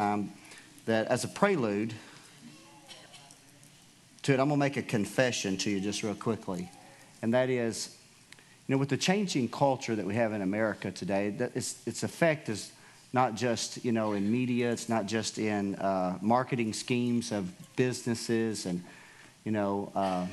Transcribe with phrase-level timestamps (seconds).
[0.00, 0.32] um,
[0.86, 1.94] that as a prelude
[4.22, 6.68] to it, I'm going to make a confession to you just real quickly.
[7.22, 7.96] And that is,
[8.66, 12.48] you know, with the changing culture that we have in America today, its, its effect
[12.48, 12.72] is
[13.12, 18.66] not just, you know, in media, it's not just in uh, marketing schemes of businesses
[18.66, 18.82] and,
[19.44, 20.26] you know, uh,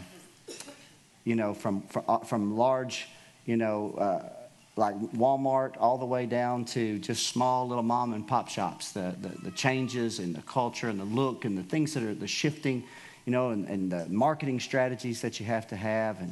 [1.23, 3.07] you know, from, from, uh, from large,
[3.45, 4.40] you know, uh,
[4.81, 9.15] like Walmart all the way down to just small little mom and pop shops, the,
[9.21, 12.27] the, the, changes in the culture and the look and the things that are the
[12.27, 12.83] shifting,
[13.25, 16.19] you know, and, and the marketing strategies that you have to have.
[16.19, 16.31] And,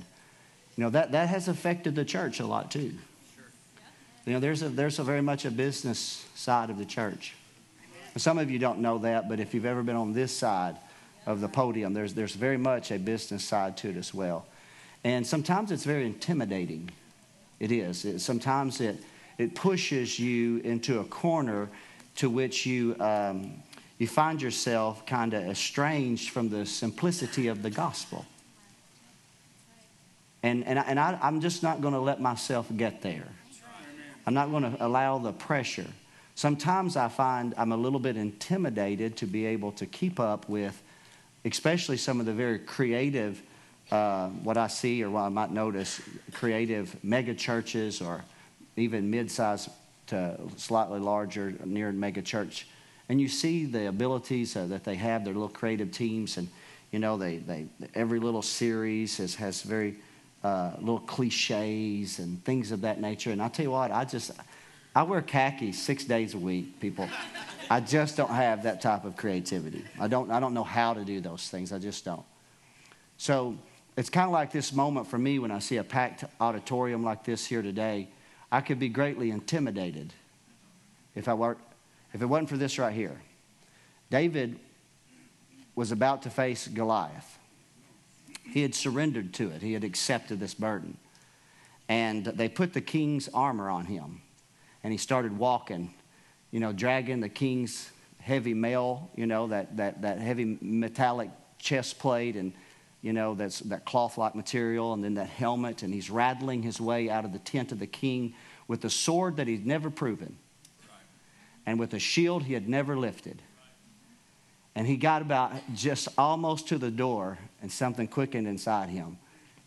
[0.75, 2.91] you know, that, that has affected the church a lot too.
[4.25, 7.35] You know, there's, a, there's a very much a business side of the church.
[8.16, 10.75] And some of you don't know that, but if you've ever been on this side
[11.27, 14.47] of the podium, there's, there's very much a business side to it as well.
[15.03, 16.89] And sometimes it's very intimidating
[17.59, 18.05] it is.
[18.05, 18.97] It, sometimes it,
[19.37, 21.69] it pushes you into a corner
[22.17, 23.63] to which you, um,
[23.97, 28.25] you find yourself kind of estranged from the simplicity of the gospel.
[30.43, 33.27] And, and, I, and I, I'm just not going to let myself get there.
[34.25, 35.88] I'm not going to allow the pressure.
[36.35, 40.81] Sometimes I find I'm a little bit intimidated to be able to keep up with,
[41.44, 43.41] especially some of the very creative
[43.91, 46.01] uh, what I see or what I might notice
[46.33, 48.23] creative mega churches or
[48.75, 49.69] even mid sized
[50.07, 52.67] to slightly larger near mega church.
[53.09, 56.47] And you see the abilities uh, that they have, their little creative teams, and
[56.91, 59.95] you know, they, they every little series has, has very
[60.43, 63.31] uh, little cliches and things of that nature.
[63.31, 64.31] And I tell you what, I just,
[64.95, 67.07] I wear khakis six days a week, people.
[67.69, 69.83] I just don't have that type of creativity.
[69.99, 71.71] I don't, I don't know how to do those things.
[71.71, 72.23] I just don't.
[73.17, 73.57] So
[74.00, 77.25] it's kind of like this moment for me when I see a packed auditorium like
[77.25, 78.08] this here today.
[78.50, 80.14] I could be greatly intimidated
[81.16, 81.58] if, I were,
[82.14, 83.19] if it wasn't for this right here.
[84.09, 84.58] David
[85.75, 87.39] was about to face Goliath.
[88.45, 90.95] He had surrendered to it, he had accepted this burden.
[91.90, 94.22] And they put the king's armor on him.
[94.81, 95.94] And he started walking,
[96.52, 97.91] you know, dragging the king's
[98.22, 102.53] heavy mail, you know, that, that, that heavy metallic chest plate and
[103.01, 107.09] you know, that's that cloth-like material, and then that helmet, and he's rattling his way
[107.09, 108.33] out of the tent of the king
[108.67, 110.37] with a sword that he'd never proven,
[111.65, 113.41] and with a shield he had never lifted.
[114.75, 119.17] And he got about just almost to the door, and something quickened inside him.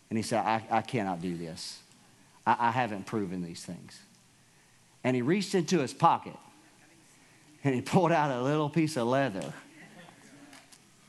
[0.09, 1.79] And he said, I, I cannot do this.
[2.45, 3.99] I, I haven't proven these things.
[5.03, 6.37] And he reached into his pocket
[7.63, 9.53] and he pulled out a little piece of leather.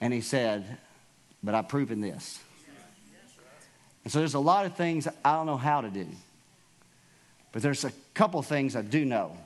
[0.00, 0.78] And he said,
[1.44, 2.40] but I've proven this.
[4.02, 6.06] And so there's a lot of things I don't know how to do.
[7.52, 9.36] But there's a couple things I do know.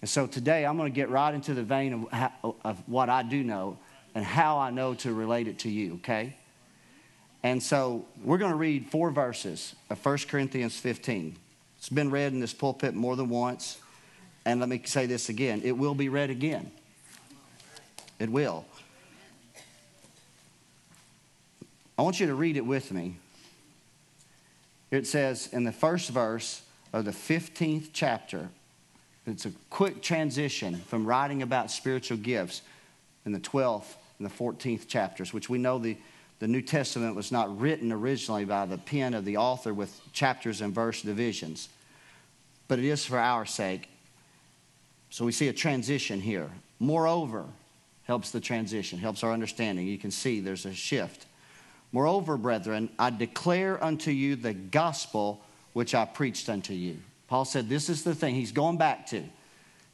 [0.00, 3.22] And so today I'm going to get right into the vein of, of what I
[3.22, 3.78] do know
[4.14, 6.36] and how I know to relate it to you, okay?
[7.42, 11.36] And so we're going to read four verses of 1 Corinthians 15.
[11.78, 13.78] It's been read in this pulpit more than once.
[14.44, 16.70] And let me say this again it will be read again.
[18.18, 18.64] It will.
[21.98, 23.16] I want you to read it with me.
[24.92, 28.48] It says in the first verse of the 15th chapter,
[29.26, 32.62] it's a quick transition from writing about spiritual gifts
[33.26, 35.96] in the 12th and the 14th chapters, which we know the,
[36.38, 40.60] the New Testament was not written originally by the pen of the author with chapters
[40.60, 41.68] and verse divisions,
[42.68, 43.88] but it is for our sake.
[45.10, 46.48] So we see a transition here.
[46.78, 47.44] Moreover,
[48.04, 49.86] helps the transition, helps our understanding.
[49.86, 51.26] You can see there's a shift.
[51.92, 55.40] Moreover, brethren, I declare unto you the gospel
[55.72, 56.98] which I preached unto you.
[57.28, 59.22] Paul said, This is the thing he's going back to.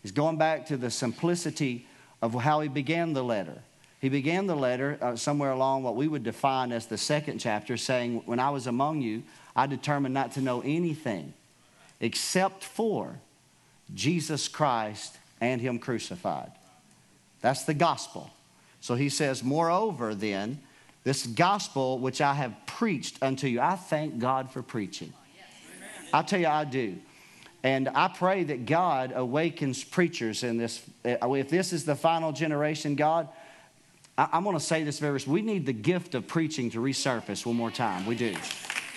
[0.02, 1.86] He's going back to the simplicity
[2.20, 3.62] of how he began the letter.
[4.00, 7.76] He began the letter uh, somewhere along what we would define as the second chapter,
[7.76, 9.22] saying, When I was among you,
[9.56, 11.32] I determined not to know anything
[12.00, 13.18] except for
[13.94, 16.52] Jesus Christ and Him crucified.
[17.40, 18.30] That's the gospel.
[18.80, 20.60] So he says, Moreover, then,
[21.04, 23.60] this gospel which I have preached unto you.
[23.60, 25.12] I thank God for preaching.
[26.12, 26.96] I tell you, I do.
[27.62, 30.82] And I pray that God awakens preachers in this.
[31.04, 33.28] Uh, if this is the final generation, God,
[34.16, 35.20] I'm going to say this very.
[35.26, 38.06] We need the gift of preaching to resurface one more time.
[38.06, 38.34] We do.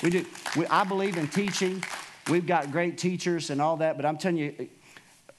[0.04, 0.26] We do.
[0.56, 1.84] We, I believe in teaching.
[2.30, 4.70] We've got great teachers and all that, but I'm telling you,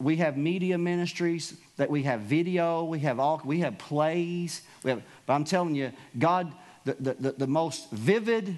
[0.00, 4.90] we have media ministries that we have video, we have all, we have plays, we
[4.90, 6.50] have, but I'm telling you, God,
[6.86, 8.56] the, the, the most vivid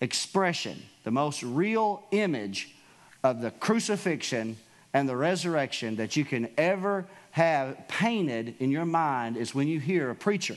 [0.00, 2.74] expression, the most real image
[3.22, 4.56] of the crucifixion
[4.94, 9.78] and the resurrection that you can ever have painted in your mind is when you
[9.78, 10.56] hear a preacher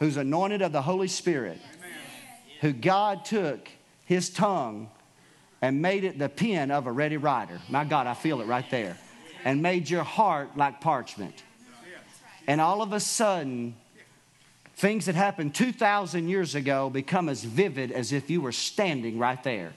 [0.00, 1.60] who's anointed of the Holy Spirit,
[2.60, 3.68] who God took
[4.04, 4.90] his tongue
[5.62, 7.60] and made it the pen of a ready writer.
[7.68, 8.96] My God, I feel it right there.
[9.44, 11.44] And made your heart like parchment.
[12.48, 13.76] And all of a sudden,
[14.78, 19.42] things that happened 2,000 years ago become as vivid as if you were standing right
[19.42, 19.72] there.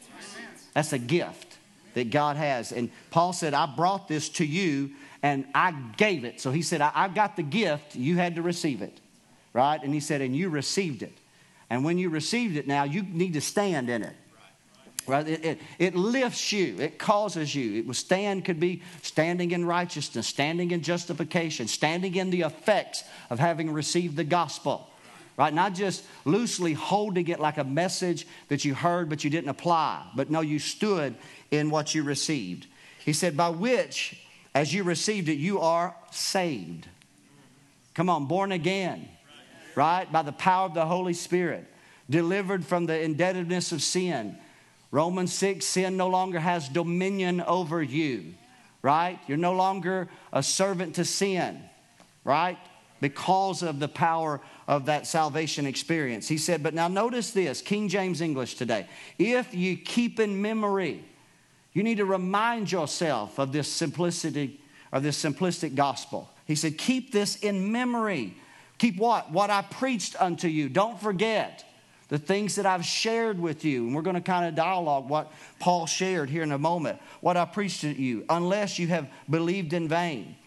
[0.74, 1.58] That's a gift
[1.96, 2.72] that God has.
[2.72, 4.92] And Paul said, I brought this to you
[5.24, 6.40] and I gave it.
[6.40, 9.00] So he said, I, I got the gift, you had to receive it.
[9.54, 9.82] Right?
[9.84, 11.18] And he said, and you received it.
[11.70, 14.16] And when you received it now, you need to stand in it.
[15.08, 15.28] Right?
[15.28, 17.80] It, it, it, lifts you, it causes you.
[17.80, 23.04] It was stand could be standing in righteousness, standing in justification, standing in the effects
[23.32, 24.91] of having received the gospel.
[25.42, 25.54] Right?
[25.54, 30.06] Not just loosely holding it like a message that you heard but you didn't apply,
[30.16, 31.16] but no, you stood
[31.50, 32.68] in what you received.
[33.04, 34.22] He said, By which,
[34.54, 36.88] as you received it, you are saved.
[37.96, 39.10] Come on, born again,
[39.76, 40.10] right?
[40.12, 41.66] By the power of the Holy Spirit,
[42.10, 44.38] delivered from the indebtedness of sin
[44.92, 48.34] Romans 6 sin no longer has dominion over you,
[48.82, 49.20] right?
[49.26, 51.64] You're no longer a servant to sin,
[52.26, 52.58] right?
[53.00, 54.42] Because of the power
[54.72, 56.30] of that salvation experience.
[56.30, 58.88] He said, but now notice this King James English today.
[59.20, 61.04] If you keep in memory,
[61.74, 64.62] you need to remind yourself of this simplicity,
[64.94, 66.30] of this simplistic gospel.
[66.46, 68.34] He said, keep this in memory.
[68.78, 69.30] Keep what?
[69.30, 70.70] What I preached unto you.
[70.70, 71.66] Don't forget
[72.08, 73.86] the things that I've shared with you.
[73.86, 77.36] And we're going to kind of dialogue what Paul shared here in a moment, what
[77.36, 80.38] I preached to you, unless you have believed in vain.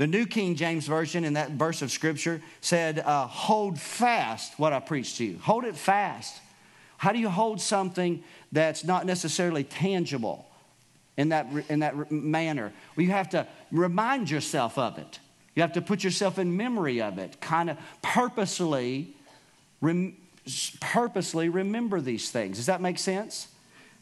[0.00, 4.72] The New King James Version in that verse of Scripture said, uh, Hold fast what
[4.72, 5.38] I preached to you.
[5.42, 6.40] Hold it fast.
[6.96, 10.48] How do you hold something that's not necessarily tangible
[11.18, 12.72] in that, in that manner?
[12.96, 15.18] Well, you have to remind yourself of it.
[15.54, 19.14] You have to put yourself in memory of it, kind of purposely
[19.82, 20.16] rem-
[20.80, 22.56] purposely remember these things.
[22.56, 23.48] Does that make sense?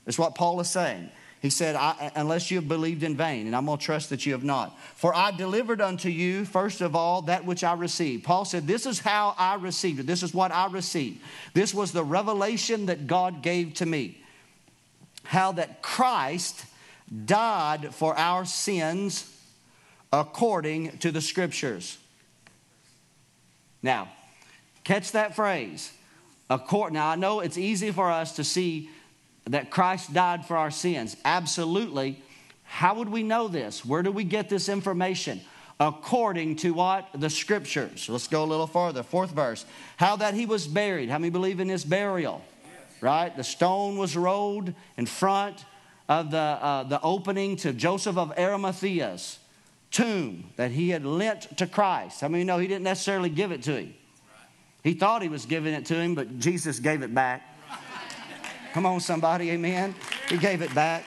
[0.05, 1.11] That's what Paul is saying.
[1.41, 4.27] He said, uh, Unless you have believed in vain, and I'm going to trust that
[4.27, 4.77] you have not.
[4.97, 8.25] For I delivered unto you, first of all, that which I received.
[8.25, 10.07] Paul said, This is how I received it.
[10.07, 11.21] This is what I received.
[11.55, 14.21] This was the revelation that God gave to me.
[15.25, 16.65] How that Christ
[17.25, 19.33] died for our sins
[20.13, 21.99] according to the scriptures.
[23.83, 24.09] Now,
[24.83, 25.93] catch that phrase
[26.51, 28.89] now, I know it's easy for us to see
[29.49, 31.17] that Christ died for our sins.
[31.25, 32.23] Absolutely.
[32.65, 33.85] How would we know this?
[33.85, 35.41] Where do we get this information?
[35.81, 37.09] According to what?
[37.15, 38.09] The scriptures.
[38.09, 39.03] Let's go a little further.
[39.03, 39.65] Fourth verse.
[39.97, 41.09] How that he was buried.
[41.09, 42.45] How many believe in his burial?
[42.65, 43.03] Yes.
[43.03, 43.37] Right?
[43.37, 45.65] The stone was rolled in front
[46.09, 49.39] of the, uh, the opening to Joseph of Arimathea's
[49.91, 52.21] tomb that he had lent to Christ.
[52.21, 53.95] How many know he didn't necessarily give it to him?
[54.83, 57.43] He thought he was giving it to him, but Jesus gave it back.
[58.79, 59.93] Come on, somebody, amen.
[60.29, 61.05] He gave it back.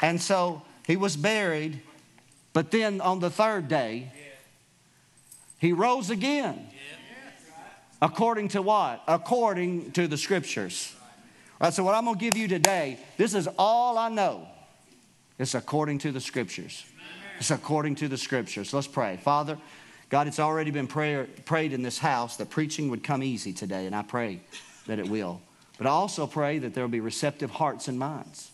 [0.00, 1.82] And so he was buried,
[2.54, 4.10] but then on the third day,
[5.58, 6.66] he rose again.
[8.00, 9.02] According to what?
[9.06, 10.94] According to the scriptures.
[11.60, 14.48] All right, so what I'm going to give you today, this is all I know.
[15.38, 16.86] It's according to the scriptures.
[17.38, 18.72] It's according to the scriptures.
[18.72, 19.18] Let's pray.
[19.18, 19.58] Father,
[20.08, 23.84] God, it's already been prayer, prayed in this house that preaching would come easy today,
[23.84, 24.40] and I pray
[24.86, 25.42] that it will.
[25.78, 28.50] But I also pray that there will be receptive hearts and minds.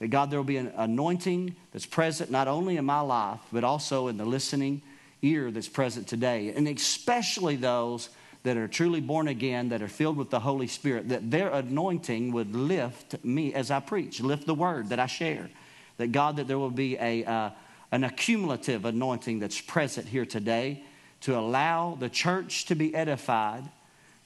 [0.00, 3.64] That God, there will be an anointing that's present not only in my life, but
[3.64, 4.82] also in the listening
[5.22, 6.52] ear that's present today.
[6.54, 8.10] And especially those
[8.42, 12.32] that are truly born again, that are filled with the Holy Spirit, that their anointing
[12.32, 15.48] would lift me as I preach, lift the word that I share.
[15.96, 17.50] That God, that there will be a, uh,
[17.90, 20.82] an accumulative anointing that's present here today
[21.22, 23.64] to allow the church to be edified.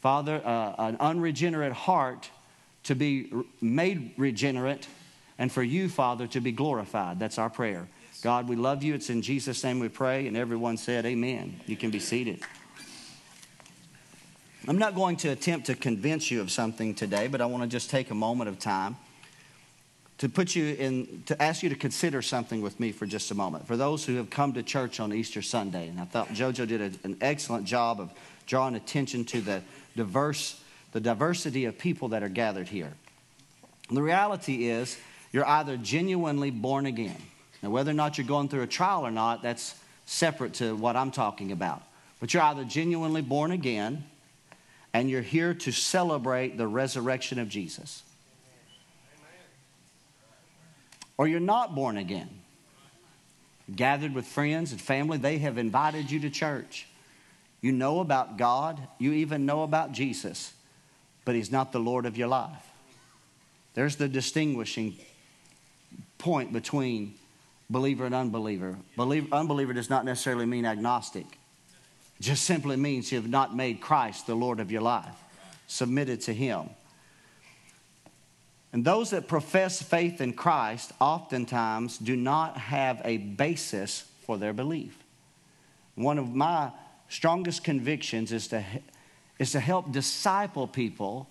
[0.00, 2.30] Father, uh, an unregenerate heart
[2.84, 4.86] to be made regenerate,
[5.38, 7.18] and for you, Father, to be glorified.
[7.18, 7.88] That's our prayer.
[8.22, 8.94] God, we love you.
[8.94, 10.26] It's in Jesus' name we pray.
[10.26, 11.60] And everyone said, Amen.
[11.66, 12.40] You can be seated.
[14.66, 17.68] I'm not going to attempt to convince you of something today, but I want to
[17.68, 18.96] just take a moment of time
[20.18, 23.34] to put you in, to ask you to consider something with me for just a
[23.34, 23.66] moment.
[23.68, 26.80] For those who have come to church on Easter Sunday, and I thought JoJo did
[26.80, 28.10] a, an excellent job of
[28.46, 29.62] drawing attention to the
[29.98, 30.58] diverse,
[30.92, 32.92] the diversity of people that are gathered here.
[33.90, 34.96] The reality is,
[35.32, 37.20] you're either genuinely born again.
[37.62, 39.74] Now, whether or not you're going through a trial or not, that's
[40.06, 41.82] separate to what I'm talking about.
[42.20, 44.04] But you're either genuinely born again,
[44.94, 48.02] and you're here to celebrate the resurrection of Jesus
[51.18, 52.30] or you're not born again.
[53.74, 55.18] gathered with friends and family.
[55.18, 56.87] They have invited you to church.
[57.60, 60.52] You know about God, you even know about Jesus,
[61.24, 62.64] but He's not the Lord of your life.
[63.74, 64.96] There's the distinguishing
[66.18, 67.14] point between
[67.70, 68.76] believer and unbeliever.
[68.96, 71.26] Believer, unbeliever does not necessarily mean agnostic,
[72.20, 75.14] just simply means you have not made Christ the Lord of your life,
[75.66, 76.70] submitted to Him.
[78.72, 84.52] And those that profess faith in Christ oftentimes do not have a basis for their
[84.52, 84.96] belief.
[85.94, 86.70] One of my
[87.08, 88.64] strongest convictions is to,
[89.38, 91.28] is to help disciple people,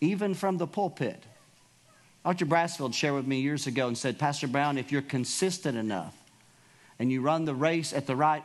[0.00, 1.22] even from the pulpit.
[2.24, 2.46] Dr.
[2.46, 6.16] Brassfield shared with me years ago and said, Pastor Brown, if you're consistent enough
[6.98, 8.42] and you run the race at the right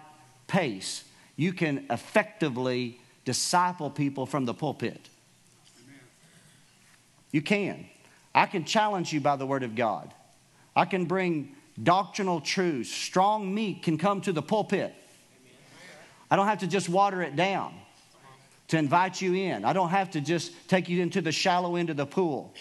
[0.47, 1.03] pace,
[1.35, 5.09] you can effectively disciple people from the pulpit.
[7.31, 7.87] You can.
[8.35, 10.13] I can challenge you by the Word of God.
[10.75, 12.91] I can bring doctrinal truths.
[12.91, 14.93] Strong meat can come to the pulpit.
[16.31, 17.73] I don't have to just water it down
[18.69, 19.65] to invite you in.
[19.65, 22.53] I don't have to just take you into the shallow end of the pool.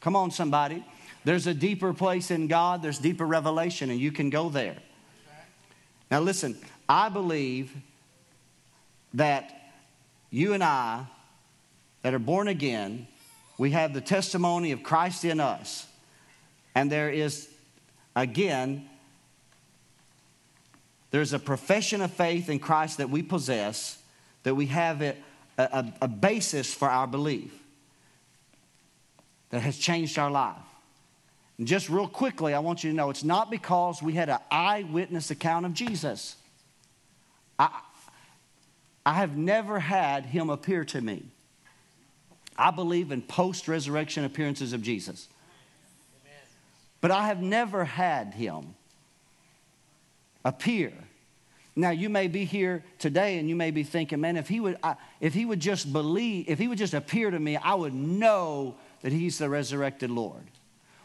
[0.00, 0.84] Come on, somebody.
[1.24, 4.76] There's a deeper place in God, there's deeper revelation, and you can go there.
[6.10, 6.58] Now, listen,
[6.88, 7.76] I believe
[9.14, 9.54] that
[10.30, 11.04] you and I,
[12.02, 13.06] that are born again,
[13.58, 15.86] we have the testimony of Christ in us.
[16.74, 17.48] And there is,
[18.16, 18.88] again,
[21.10, 23.98] there's a profession of faith in Christ that we possess,
[24.44, 25.16] that we have a,
[25.58, 27.52] a, a basis for our belief
[29.50, 30.56] that has changed our life.
[31.58, 34.38] And just real quickly, I want you to know it's not because we had an
[34.50, 36.36] eyewitness account of Jesus.
[37.58, 37.68] I,
[39.04, 41.24] I have never had him appear to me.
[42.56, 45.28] I believe in post resurrection appearances of Jesus.
[47.00, 48.74] But I have never had him
[50.44, 50.92] appear.
[51.76, 54.78] Now, you may be here today and you may be thinking, man, if he would,
[55.20, 58.74] if he would just believe, if he would just appear to me, I would know
[59.02, 60.44] that he's the resurrected Lord.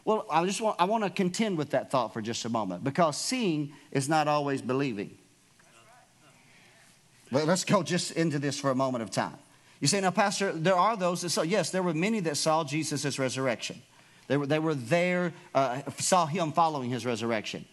[0.04, 2.84] Well, I just want, I want to contend with that thought for just a moment
[2.84, 5.16] because seeing is not always believing.
[7.32, 9.36] But let's go just into this for a moment of time.
[9.80, 12.64] You say, now, Pastor, there are those that saw, yes, there were many that saw
[12.64, 13.82] Jesus' resurrection.
[14.28, 17.66] They were, they were there, uh, saw him following his resurrection.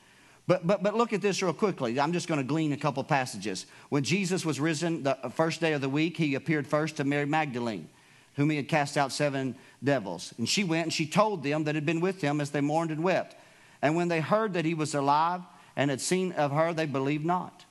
[0.46, 2.00] But, but, but look at this real quickly.
[2.00, 3.66] I'm just going to glean a couple passages.
[3.90, 7.06] When Jesus was risen the uh, first day of the week, he appeared first to
[7.06, 7.88] Mary Magdalene,
[8.36, 10.34] whom he had cast out seven devils.
[10.38, 12.92] And she went and she told them that had been with him as they mourned
[12.92, 13.38] and wept.
[13.82, 15.42] And when they heard that he was alive
[15.76, 17.64] and had seen of her, they believed not.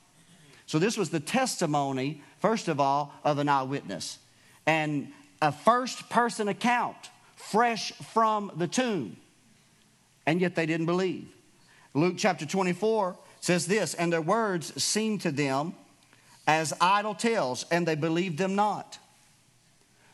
[0.65, 4.17] So this was the testimony, first of all, of an eyewitness
[4.65, 5.11] and
[5.41, 6.95] a first person account,
[7.35, 9.17] fresh from the tomb.
[10.25, 11.27] And yet they didn't believe.
[11.93, 15.73] Luke chapter 24 says this, and their words seemed to them
[16.47, 18.97] as idle tales, and they believed them not.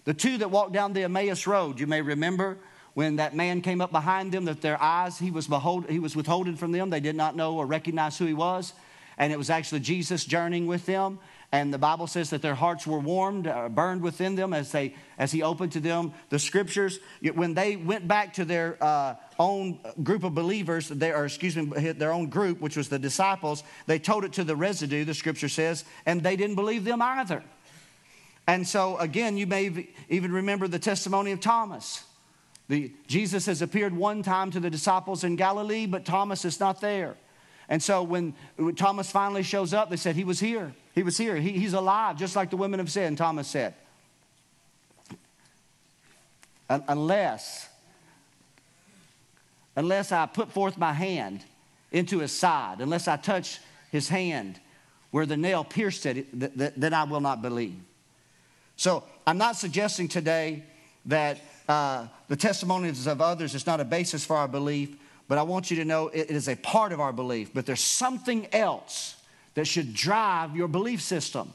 [0.05, 2.57] The two that walked down the Emmaus road, you may remember
[2.95, 6.15] when that man came up behind them, that their eyes he was, behold, he was
[6.15, 6.89] withholding from them.
[6.89, 8.73] They did not know or recognize who he was.
[9.19, 11.19] And it was actually Jesus journeying with them.
[11.51, 14.95] And the Bible says that their hearts were warmed, uh, burned within them as, they,
[15.17, 16.99] as he opened to them the scriptures.
[17.33, 21.91] When they went back to their uh, own group of believers, they, or excuse me,
[21.93, 25.49] their own group, which was the disciples, they told it to the residue, the scripture
[25.49, 27.43] says, and they didn't believe them either.
[28.47, 32.03] And so, again, you may even remember the testimony of Thomas.
[32.67, 36.79] The, Jesus has appeared one time to the disciples in Galilee, but Thomas is not
[36.79, 37.17] there.
[37.69, 38.33] And so when,
[38.75, 40.73] Thomas finally shows up, they said, He was here.
[40.95, 41.35] He was here.
[41.35, 43.75] He, he's alive, just like the women have said, and Thomas said.
[46.67, 47.69] Unless,
[49.75, 51.43] unless I put forth my hand
[51.91, 53.59] into his side, unless I touch
[53.91, 54.59] his hand
[55.11, 56.27] where the nail pierced it,
[56.79, 57.79] then I will not believe.
[58.75, 60.63] So I'm not suggesting today
[61.05, 64.95] that uh, the testimonies of others is not a basis for our belief,
[65.29, 67.51] but I want you to know it is a part of our belief.
[67.53, 69.15] But there's something else
[69.53, 71.53] that should drive your belief system.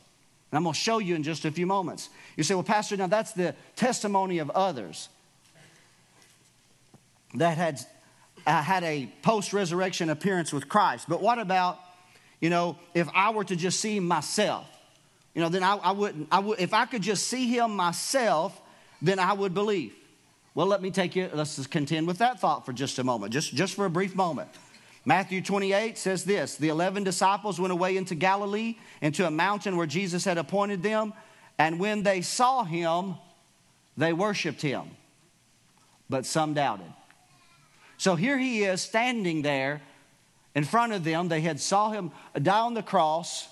[0.50, 2.08] And I'm going to show you in just a few moments.
[2.36, 5.08] You say, well, Pastor, now that's the testimony of others
[7.34, 7.80] that had,
[8.46, 11.06] uh, had a post resurrection appearance with Christ.
[11.08, 11.80] But what about,
[12.40, 14.68] you know, if I were to just see myself?
[15.34, 18.56] You know, then I, I wouldn't, I would, if I could just see him myself,
[19.02, 19.96] then I would believe.
[20.54, 23.54] Well, let me take you, let's contend with that thought for just a moment, just,
[23.54, 24.49] just for a brief moment.
[25.04, 29.87] Matthew 28 says this The 11 disciples went away into Galilee, into a mountain where
[29.87, 31.12] Jesus had appointed them,
[31.58, 33.16] and when they saw him,
[33.96, 34.90] they worshiped him.
[36.08, 36.92] But some doubted.
[37.96, 39.82] So here he is standing there
[40.54, 41.28] in front of them.
[41.28, 43.49] They had saw him die on the cross,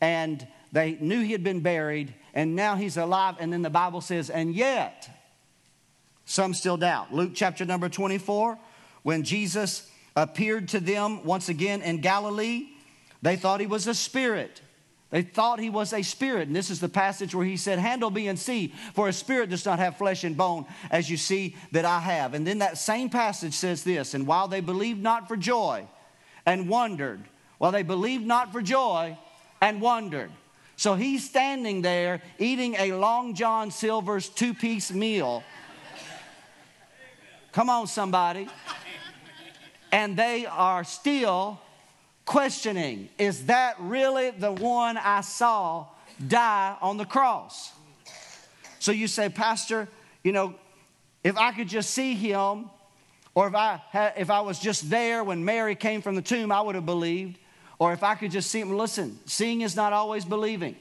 [0.00, 3.36] and they knew he had been buried, and now he's alive.
[3.40, 5.08] And then the Bible says, and yet,
[6.30, 7.12] some still doubt.
[7.12, 8.56] Luke chapter number 24,
[9.02, 12.68] when Jesus appeared to them once again in Galilee,
[13.20, 14.60] they thought he was a spirit.
[15.10, 16.46] They thought he was a spirit.
[16.46, 19.50] And this is the passage where he said, Handle me and see, for a spirit
[19.50, 22.32] does not have flesh and bone, as you see that I have.
[22.34, 25.88] And then that same passage says this And while they believed not for joy
[26.46, 27.24] and wondered,
[27.58, 29.18] while they believed not for joy
[29.60, 30.30] and wondered.
[30.76, 35.42] So he's standing there eating a Long John Silver's two piece meal.
[37.52, 38.48] Come on, somebody.
[39.92, 41.60] And they are still
[42.24, 45.86] questioning is that really the one I saw
[46.26, 47.72] die on the cross?
[48.78, 49.88] So you say, Pastor,
[50.22, 50.54] you know,
[51.24, 52.70] if I could just see him,
[53.34, 56.50] or if I, had, if I was just there when Mary came from the tomb,
[56.50, 57.38] I would have believed.
[57.78, 60.76] Or if I could just see him, listen, seeing is not always believing.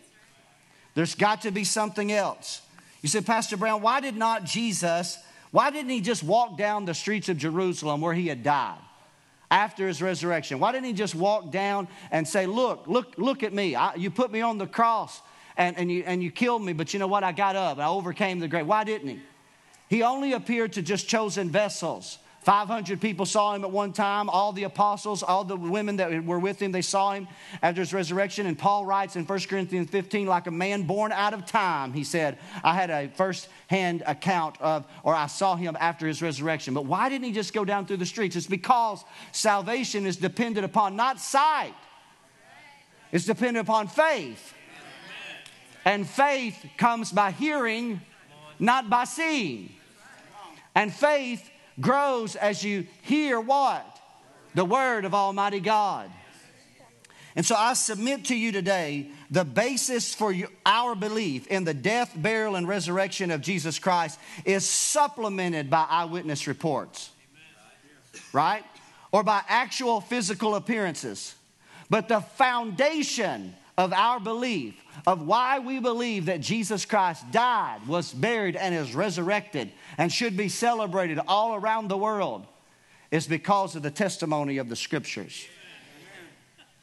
[0.96, 2.62] There's got to be something else.
[3.02, 5.18] You say, Pastor Brown, why did not Jesus,
[5.51, 8.79] why didn't he just walk down the streets of Jerusalem where he had died?
[9.51, 10.60] after his resurrection?
[10.60, 13.75] Why didn't he just walk down and say, Look, look, look at me.
[13.75, 15.22] I, you put me on the cross
[15.58, 17.24] and, and, you, and you killed me, but you know what?
[17.24, 17.79] I got up.
[17.79, 18.68] I overcame the grave.
[18.68, 19.20] Why didn't he?
[19.89, 22.20] He only appeared to just chosen vessels.
[22.41, 24.29] 500 people saw him at one time.
[24.29, 27.27] All the apostles, all the women that were with him, they saw him
[27.62, 28.46] after his resurrection.
[28.46, 32.05] And Paul writes in 1 Corinthians 15, like a man born out of time, he
[32.05, 36.74] said, I had a first hand account of, or I saw him after his resurrection.
[36.74, 38.38] But why didn't he just go down through the streets?
[38.38, 39.03] It's because
[39.34, 41.75] salvation is dependent upon not sight,
[43.12, 44.53] it's dependent upon faith.
[45.86, 48.01] And faith comes by hearing,
[48.60, 49.72] not by seeing.
[50.75, 51.49] And faith
[51.79, 54.00] grows as you hear what?
[54.55, 56.12] The word of Almighty God.
[57.36, 60.33] And so I submit to you today the basis for
[60.65, 66.48] our belief in the death, burial, and resurrection of Jesus Christ is supplemented by eyewitness
[66.48, 67.11] reports,
[68.33, 68.63] right?
[69.11, 71.35] Or by actual physical appearances.
[71.89, 74.75] But the foundation of our belief,
[75.07, 80.35] of why we believe that Jesus Christ died, was buried, and is resurrected, and should
[80.35, 82.46] be celebrated all around the world,
[83.09, 85.46] is because of the testimony of the Scriptures.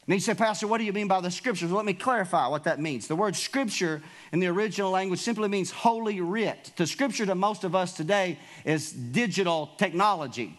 [0.07, 1.69] And he said, Pastor, what do you mean by the scriptures?
[1.69, 3.07] Well, let me clarify what that means.
[3.07, 6.71] The word scripture in the original language simply means holy writ.
[6.77, 10.57] The scripture to most of us today is digital technology.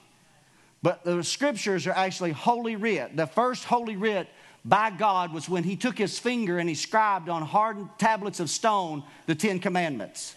[0.82, 3.16] But the scriptures are actually holy writ.
[3.16, 4.28] The first holy writ
[4.64, 8.50] by God was when he took his finger and he scribed on hardened tablets of
[8.50, 10.34] stone the Ten Commandments.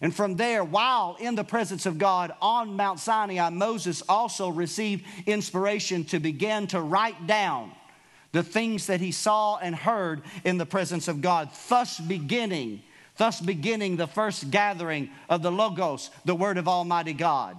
[0.00, 5.04] And from there, while in the presence of God on Mount Sinai, Moses also received
[5.26, 7.70] inspiration to begin to write down
[8.32, 12.82] the things that he saw and heard in the presence of God, thus beginning,
[13.16, 17.56] thus beginning the first gathering of the Logos, the Word of Almighty God.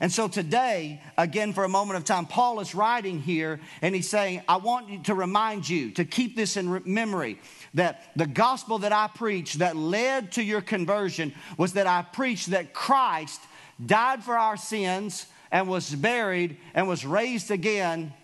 [0.00, 4.08] And so today, again, for a moment of time, Paul is writing here and he's
[4.08, 7.38] saying, I want to remind you to keep this in memory
[7.74, 12.50] that the gospel that I preached that led to your conversion was that I preached
[12.50, 13.42] that Christ
[13.84, 18.14] died for our sins and was buried and was raised again.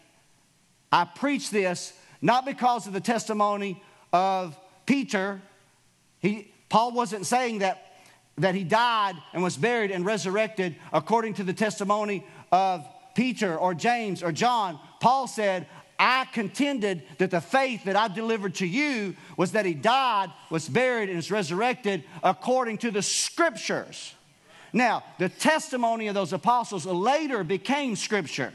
[0.91, 3.83] I preached this not because of the testimony
[4.15, 5.43] of Peter.
[6.21, 7.86] He, Paul wasn't saying that
[8.39, 13.75] that he died and was buried and resurrected according to the testimony of Peter or
[13.75, 14.79] James or John.
[15.01, 15.67] Paul said,
[15.99, 20.69] I contended that the faith that I delivered to you was that he died, was
[20.69, 24.15] buried, and is resurrected according to the scriptures.
[24.75, 28.53] Now, the testimony of those apostles later became scripture,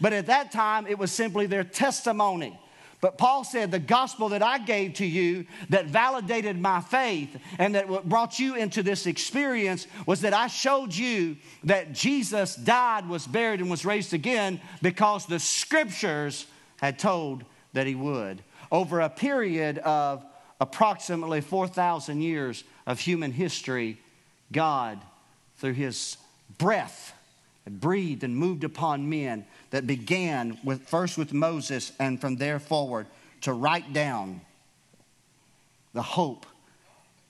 [0.00, 2.56] but at that time it was simply their testimony.
[3.00, 7.74] But Paul said, The gospel that I gave to you that validated my faith and
[7.74, 13.26] that brought you into this experience was that I showed you that Jesus died, was
[13.26, 16.46] buried, and was raised again because the scriptures
[16.78, 18.42] had told that he would.
[18.72, 20.24] Over a period of
[20.60, 23.98] approximately 4,000 years of human history,
[24.52, 24.98] God,
[25.58, 26.16] through his
[26.58, 27.12] breath,
[27.68, 29.44] breathed and moved upon men
[29.76, 33.06] that began with first with Moses and from there forward
[33.42, 34.40] to write down
[35.92, 36.46] the hope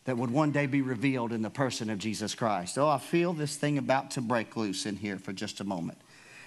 [0.04, 2.78] that would one day be revealed in the person of Jesus Christ.
[2.78, 5.98] Oh, I feel this thing about to break loose in here for just a moment.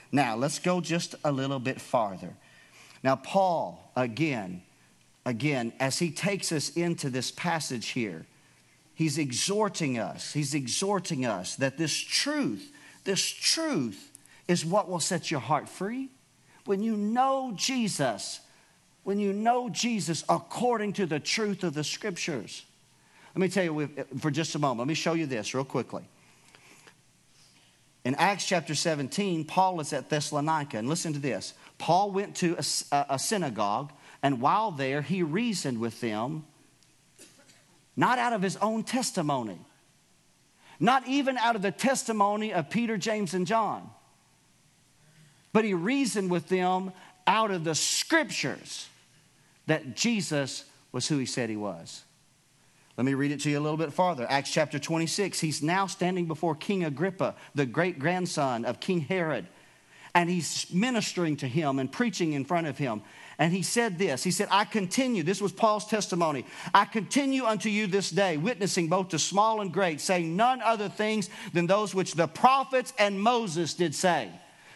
[0.09, 2.33] Now, let's go just a little bit farther.
[3.03, 4.62] Now, Paul, again,
[5.25, 8.25] again, as he takes us into this passage here,
[8.95, 12.71] he's exhorting us, he's exhorting us that this truth,
[13.03, 14.09] this truth
[14.49, 16.09] is what will set your heart free.
[16.65, 18.41] when you know Jesus,
[19.03, 22.63] when you know Jesus according to the truth of the scriptures.
[23.33, 26.03] Let me tell you for just a moment, let me show you this real quickly.
[28.05, 31.53] In Acts chapter 17, Paul is at Thessalonica, and listen to this.
[31.79, 32.55] Paul went to
[32.91, 36.45] a, a synagogue, and while there, he reasoned with them,
[37.95, 39.59] not out of his own testimony,
[40.79, 43.89] not even out of the testimony of Peter, James, and John,
[45.53, 46.91] but he reasoned with them
[47.27, 48.88] out of the scriptures
[49.67, 52.03] that Jesus was who he said he was.
[52.97, 54.27] Let me read it to you a little bit farther.
[54.29, 55.39] Acts chapter 26.
[55.39, 59.47] He's now standing before King Agrippa, the great grandson of King Herod.
[60.13, 63.03] And he's ministering to him and preaching in front of him.
[63.38, 66.45] And he said this He said, I continue, this was Paul's testimony.
[66.73, 70.89] I continue unto you this day, witnessing both to small and great, saying none other
[70.89, 74.29] things than those which the prophets and Moses did say.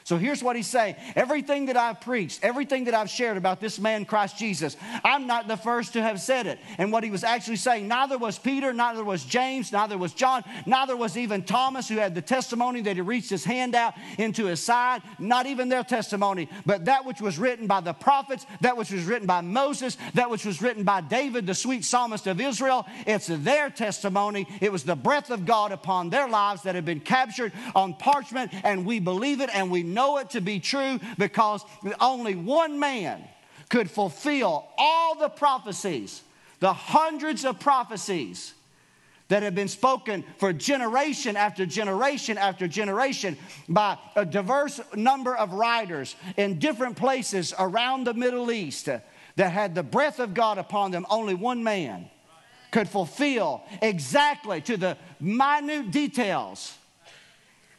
[0.04, 3.80] So here's what he's saying everything that I've preached, everything that I've shared about this
[3.80, 6.60] man, Christ Jesus, I'm not the first to have said it.
[6.78, 10.44] And what he was actually saying, neither was Peter, neither was James, neither was John,
[10.66, 14.46] neither was even Thomas, who had the testimony that he reached his hand out into
[14.46, 18.76] his side, not even their testimony, but that which was written by the prophets, that
[18.76, 22.42] which was written by Moses, that which was written by David, the sweet psalmist of
[22.42, 22.86] Israel.
[23.08, 24.48] It's their testimony.
[24.60, 28.52] It was the breath of God upon their lives that had been captured on parchment,
[28.64, 31.64] and we believe it and we know it to be true because
[32.00, 33.24] only one man
[33.70, 36.22] could fulfill all the prophecies,
[36.60, 38.54] the hundreds of prophecies
[39.30, 45.54] that have been spoken for generation after generation after generation by a diverse number of
[45.54, 50.92] writers in different places around the Middle East that had the breath of God upon
[50.92, 51.06] them.
[51.10, 52.10] Only one man
[52.72, 56.78] could fulfill exactly to the minute details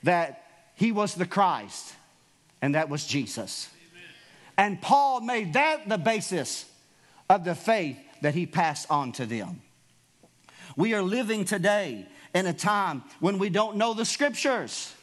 [0.02, 0.42] that
[0.74, 1.94] he was the Christ
[2.64, 3.68] and that was Jesus.
[4.56, 6.64] And Paul made that the basis
[7.28, 9.60] of the faith that he passed on to them.
[10.74, 14.94] We are living today in a time when we don't know the scriptures.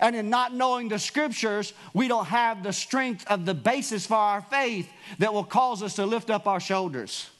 [0.00, 4.16] And in not knowing the scriptures, we don't have the strength of the basis for
[4.16, 4.88] our faith
[5.20, 7.30] that will cause us to lift up our shoulders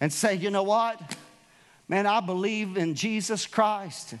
[0.00, 1.16] and say, you know what?
[1.88, 4.14] Man, I believe in Jesus Christ,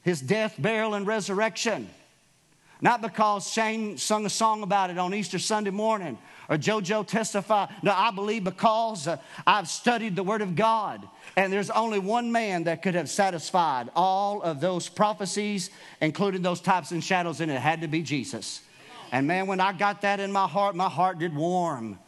[0.00, 1.90] his death, burial, and resurrection.
[2.80, 6.16] Not because Shane sung a song about it on Easter Sunday morning
[6.48, 7.70] or JoJo testified.
[7.82, 11.06] No, I believe because uh, I've studied the Word of God.
[11.36, 16.60] And there's only one man that could have satisfied all of those prophecies, including those
[16.60, 18.62] types and shadows, and it had to be Jesus.
[19.10, 21.98] And man, when I got that in my heart, my heart did warm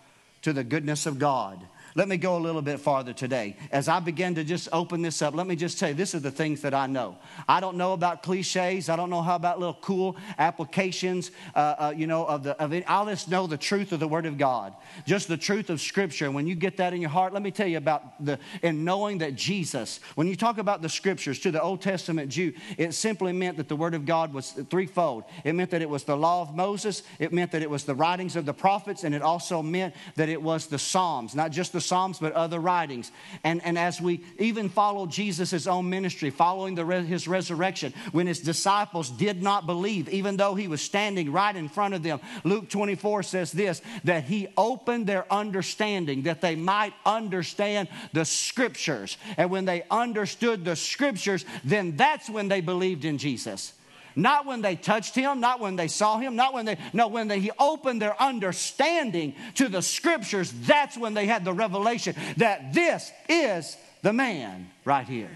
[0.42, 1.60] to the goodness of God.
[1.96, 3.56] Let me go a little bit farther today.
[3.72, 6.20] As I begin to just open this up, let me just tell you, this are
[6.20, 7.18] the things that I know.
[7.48, 8.88] I don't know about cliches.
[8.88, 12.72] I don't know how about little cool applications, uh, uh, you know, of the, of
[12.72, 12.84] it.
[12.86, 14.74] I'll just know the truth of the Word of God,
[15.04, 16.26] just the truth of Scripture.
[16.26, 18.84] And when you get that in your heart, let me tell you about the, and
[18.84, 22.94] knowing that Jesus, when you talk about the Scriptures to the Old Testament Jew, it
[22.94, 25.24] simply meant that the Word of God was threefold.
[25.42, 27.94] It meant that it was the law of Moses, it meant that it was the
[27.96, 31.72] writings of the prophets, and it also meant that it was the Psalms, not just
[31.72, 33.10] the the Psalms, but other writings.
[33.42, 38.40] And, and as we even follow Jesus' own ministry, following the, his resurrection, when his
[38.40, 42.68] disciples did not believe, even though he was standing right in front of them, Luke
[42.68, 49.16] 24 says this that he opened their understanding that they might understand the scriptures.
[49.38, 53.72] And when they understood the scriptures, then that's when they believed in Jesus.
[54.16, 57.28] Not when they touched him, not when they saw him, not when they, no, when
[57.28, 62.72] they, he opened their understanding to the scriptures, that's when they had the revelation that
[62.74, 65.30] this is the man right here.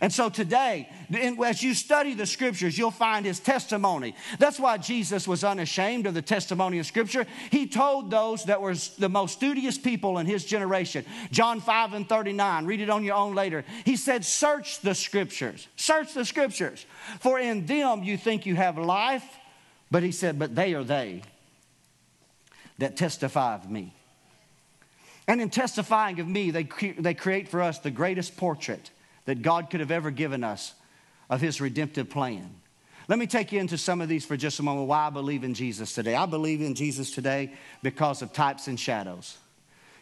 [0.00, 0.88] And so today,
[1.44, 4.14] as you study the scriptures, you'll find his testimony.
[4.38, 7.26] That's why Jesus was unashamed of the testimony of scripture.
[7.50, 12.08] He told those that were the most studious people in his generation, John 5 and
[12.08, 13.64] 39, read it on your own later.
[13.84, 16.86] He said, Search the scriptures, search the scriptures,
[17.18, 19.24] for in them you think you have life.
[19.90, 21.22] But he said, But they are they
[22.78, 23.94] that testify of me.
[25.26, 28.90] And in testifying of me, they, cre- they create for us the greatest portrait
[29.28, 30.72] that God could have ever given us
[31.28, 32.48] of His redemptive plan.
[33.08, 35.44] Let me take you into some of these for just a moment why I believe
[35.44, 36.14] in Jesus today.
[36.14, 39.36] I believe in Jesus today because of types and shadows.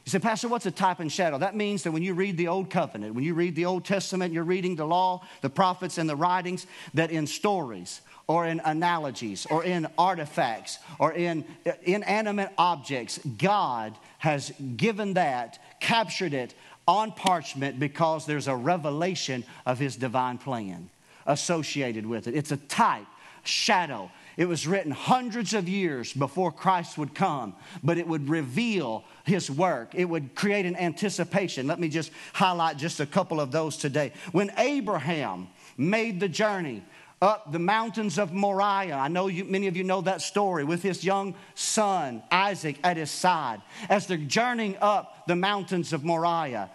[0.05, 1.39] You say, Pastor, what's a type and shadow?
[1.39, 4.33] That means that when you read the Old Covenant, when you read the Old Testament,
[4.33, 9.45] you're reading the law, the prophets, and the writings, that in stories or in analogies
[9.51, 16.55] or in artifacts or in uh, inanimate objects, God has given that, captured it,
[16.89, 20.89] on parchment because there's a revelation of his divine plan
[21.27, 22.35] associated with it.
[22.35, 23.07] It's a type,
[23.43, 24.11] shadow.
[24.37, 29.51] It was written hundreds of years before Christ would come, but it would reveal his
[29.51, 29.95] work.
[29.95, 31.67] It would create an anticipation.
[31.67, 34.13] Let me just highlight just a couple of those today.
[34.33, 36.83] When Abraham made the journey
[37.23, 38.95] up the mountains of Moriah.
[38.95, 42.99] I know you, many of you know that story with his young son, Isaac, at
[42.99, 43.63] his side.
[43.89, 46.71] As they're journeying up the mountains of Moriah,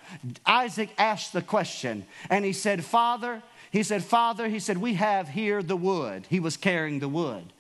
[0.46, 5.30] Isaac asked the question, and he said, Father, he said, Father, he said, we have
[5.30, 6.28] here the wood.
[6.30, 7.54] He was carrying the wood.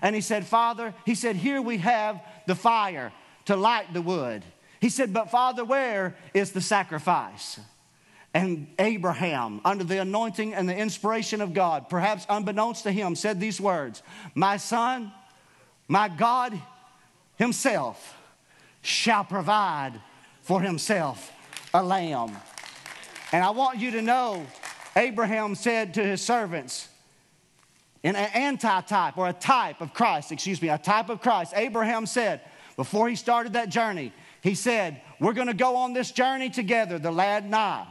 [0.00, 3.12] And he said, Father, he said, here we have the fire
[3.46, 4.44] to light the wood.
[4.80, 7.58] He said, but Father, where is the sacrifice?
[8.32, 13.40] And Abraham, under the anointing and the inspiration of God, perhaps unbeknownst to him, said
[13.40, 14.02] these words
[14.34, 15.10] My son,
[15.88, 16.60] my God
[17.36, 18.18] himself
[18.82, 20.00] shall provide
[20.46, 21.30] for himself
[21.74, 22.34] a lamb.
[23.32, 24.46] And I want you to know,
[24.96, 26.88] Abraham said to his servants,
[28.02, 32.40] an anti-type or a type of Christ, excuse me, a type of Christ, Abraham said,
[32.76, 36.98] before he started that journey, he said, We're going to go on this journey together,
[36.98, 37.86] the lad and I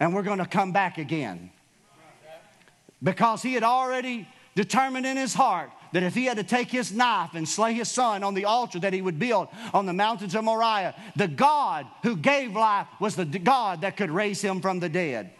[0.00, 1.50] and we're going to come back again.
[3.02, 6.92] Because he had already determined in his heart that if he had to take his
[6.92, 10.34] knife and slay his son on the altar that he would build on the mountains
[10.34, 14.80] of Moriah, the God who gave life was the God that could raise him from
[14.80, 15.30] the dead.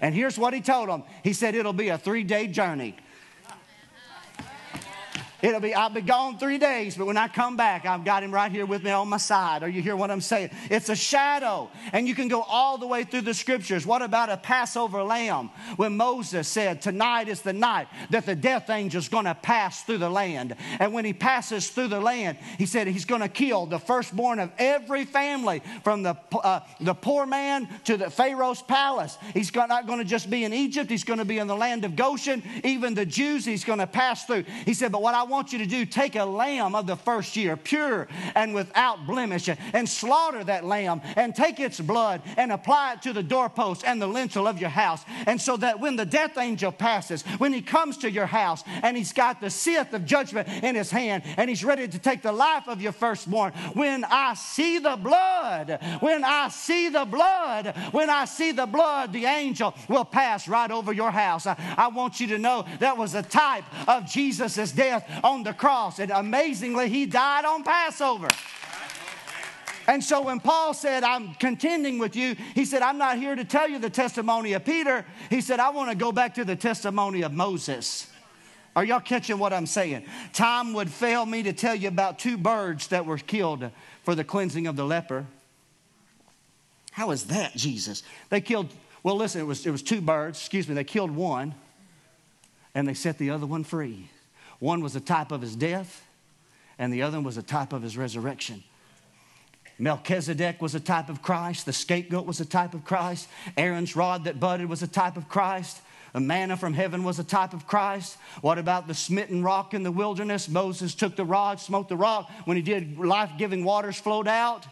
[0.00, 2.96] And here's what he told him He said, It'll be a three day journey.
[5.42, 8.32] It'll be, I'll be gone three days, but when I come back, I've got him
[8.32, 9.64] right here with me on my side.
[9.64, 10.50] Are you hear what I'm saying?
[10.70, 11.68] It's a shadow.
[11.92, 13.84] And you can go all the way through the scriptures.
[13.84, 15.50] What about a Passover lamb?
[15.74, 19.82] When Moses said, Tonight is the night that the death angel is going to pass
[19.82, 20.54] through the land.
[20.78, 24.38] And when he passes through the land, he said he's going to kill the firstborn
[24.38, 29.18] of every family, from the, uh, the poor man to the Pharaoh's palace.
[29.34, 31.84] He's not going to just be in Egypt, he's going to be in the land
[31.84, 32.44] of Goshen.
[32.62, 34.44] Even the Jews, he's going to pass through.
[34.64, 37.36] He said, But what I want you to do take a lamb of the first
[37.36, 42.92] year, pure and without blemish, and slaughter that lamb and take its blood and apply
[42.92, 45.02] it to the doorpost and the lintel of your house.
[45.26, 48.96] And so that when the death angel passes, when he comes to your house and
[48.96, 52.32] he's got the scythe of judgment in his hand and he's ready to take the
[52.32, 58.10] life of your firstborn, when I see the blood, when I see the blood, when
[58.10, 61.46] I see the blood, the angel will pass right over your house.
[61.46, 65.52] I, I want you to know that was a type of Jesus' death on the
[65.52, 65.98] cross.
[65.98, 68.28] And amazingly, he died on Passover.
[69.88, 73.44] And so when Paul said, I'm contending with you, he said, I'm not here to
[73.44, 75.04] tell you the testimony of Peter.
[75.28, 78.08] He said, I want to go back to the testimony of Moses.
[78.74, 80.06] Are y'all catching what I'm saying?
[80.32, 83.70] Time would fail me to tell you about two birds that were killed
[84.04, 85.26] for the cleansing of the leper.
[86.92, 88.02] How is that, Jesus?
[88.30, 88.68] They killed,
[89.02, 91.54] well, listen, it was, it was two birds, excuse me, they killed one
[92.74, 94.08] and they set the other one free.
[94.62, 96.06] One was a type of his death,
[96.78, 98.62] and the other was a type of his resurrection.
[99.76, 101.66] Melchizedek was a type of Christ.
[101.66, 103.28] The scapegoat was a type of Christ.
[103.56, 105.80] Aaron's rod that budded was a type of Christ.
[106.12, 108.16] The manna from heaven was a type of Christ.
[108.40, 110.48] What about the smitten rock in the wilderness?
[110.48, 112.30] Moses took the rod, smote the rock.
[112.44, 114.64] When he did, life giving waters flowed out.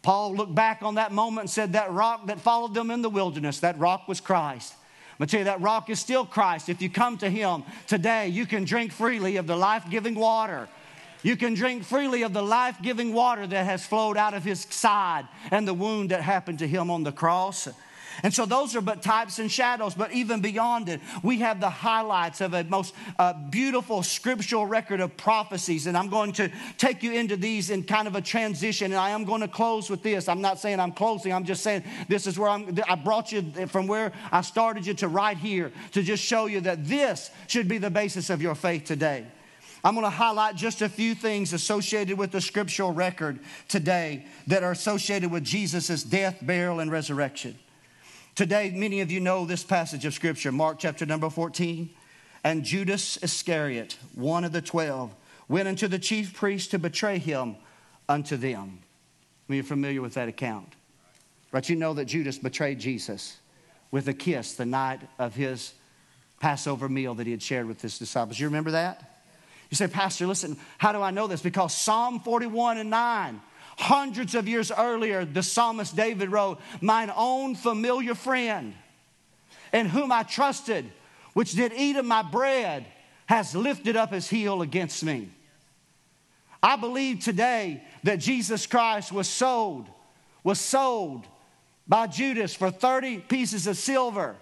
[0.00, 3.10] Paul looked back on that moment and said, That rock that followed them in the
[3.10, 4.74] wilderness, that rock was Christ.
[5.20, 6.68] To tell you that rock is still Christ.
[6.68, 10.68] If you come to Him today, you can drink freely of the life giving water.
[11.22, 14.60] You can drink freely of the life giving water that has flowed out of His
[14.70, 17.68] side and the wound that happened to Him on the cross.
[18.22, 19.94] And so those are but types and shadows.
[19.94, 25.00] But even beyond it, we have the highlights of a most uh, beautiful scriptural record
[25.00, 25.86] of prophecies.
[25.86, 28.92] And I'm going to take you into these in kind of a transition.
[28.92, 30.28] And I am going to close with this.
[30.28, 33.42] I'm not saying I'm closing, I'm just saying this is where I'm, I brought you
[33.66, 37.68] from where I started you to right here to just show you that this should
[37.68, 39.26] be the basis of your faith today.
[39.84, 44.64] I'm going to highlight just a few things associated with the scriptural record today that
[44.64, 47.56] are associated with Jesus' death, burial, and resurrection.
[48.38, 51.90] Today, many of you know this passage of Scripture, Mark chapter number 14.
[52.44, 55.12] And Judas Iscariot, one of the twelve,
[55.48, 57.56] went unto the chief priests to betray him
[58.08, 58.78] unto them.
[59.48, 60.72] I you're familiar with that account.
[61.50, 61.68] Right?
[61.68, 63.38] You know that Judas betrayed Jesus
[63.90, 65.72] with a kiss the night of his
[66.38, 68.38] Passover meal that he had shared with his disciples.
[68.38, 69.24] You remember that?
[69.68, 71.42] You say, Pastor, listen, how do I know this?
[71.42, 73.40] Because Psalm 41 and 9
[73.78, 78.74] Hundreds of years earlier, the psalmist David wrote, Mine own familiar friend,
[79.72, 80.90] in whom I trusted,
[81.32, 82.86] which did eat of my bread,
[83.26, 85.30] has lifted up his heel against me.
[86.60, 89.88] I believe today that Jesus Christ was sold,
[90.42, 91.28] was sold
[91.86, 94.34] by Judas for 30 pieces of silver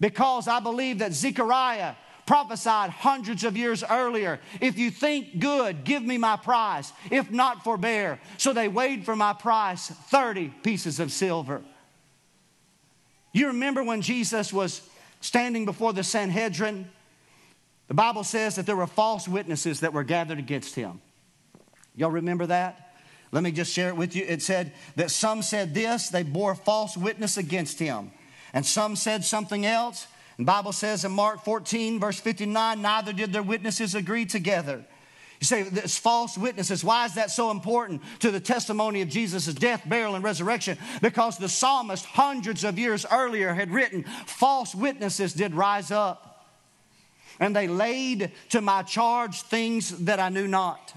[0.00, 1.94] because I believe that Zechariah
[2.30, 4.38] prophesied hundreds of years earlier.
[4.60, 6.92] If you think good, give me my price.
[7.10, 8.20] If not, forbear.
[8.36, 11.60] So they weighed for my price 30 pieces of silver.
[13.32, 14.80] You remember when Jesus was
[15.20, 16.88] standing before the Sanhedrin?
[17.88, 21.00] The Bible says that there were false witnesses that were gathered against him.
[21.96, 22.94] Y'all remember that?
[23.32, 24.24] Let me just share it with you.
[24.24, 28.12] It said that some said this, they bore false witness against him.
[28.52, 30.06] And some said something else.
[30.40, 34.82] The Bible says in Mark 14, verse 59, neither did their witnesses agree together.
[35.38, 36.82] You say, this false witnesses.
[36.82, 40.78] Why is that so important to the testimony of Jesus' death, burial, and resurrection?
[41.02, 46.48] Because the psalmist, hundreds of years earlier, had written, False witnesses did rise up,
[47.38, 50.94] and they laid to my charge things that I knew not.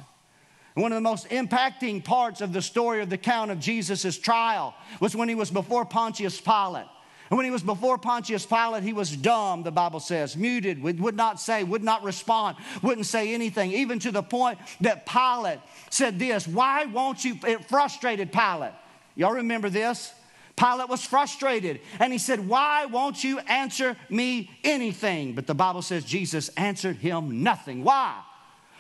[0.76, 4.74] One of the most impacting parts of the story of the count of Jesus' trial
[5.02, 6.88] was when he was before Pontius Pilate.
[7.34, 11.16] And when he was before Pontius Pilate, he was dumb, the Bible says, muted, would
[11.16, 15.58] not say, would not respond, wouldn't say anything, even to the point that Pilate
[15.90, 17.40] said this Why won't you?
[17.48, 18.74] It frustrated Pilate.
[19.16, 20.14] Y'all remember this?
[20.56, 25.34] Pilate was frustrated and he said, Why won't you answer me anything?
[25.34, 27.84] But the Bible says Jesus answered him nothing.
[27.84, 28.16] Why?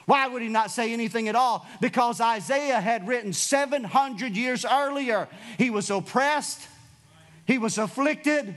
[0.06, 1.66] Why would he not say anything at all?
[1.82, 6.68] Because Isaiah had written 700 years earlier, he was oppressed,
[7.46, 8.56] he was afflicted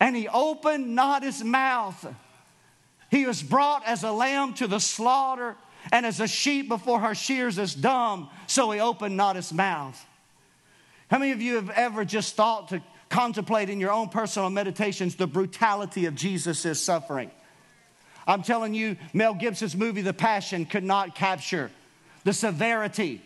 [0.00, 2.14] and he opened not his mouth.
[3.10, 5.56] He was brought as a lamb to the slaughter,
[5.92, 10.04] and as a sheep before her shears is dumb, so he opened not his mouth.
[11.10, 15.16] How many of you have ever just thought to contemplate in your own personal meditations
[15.16, 17.30] the brutality of Jesus' suffering?
[18.26, 21.70] I'm telling you, Mel Gibson's movie, The Passion, could not capture
[22.24, 23.22] the severity.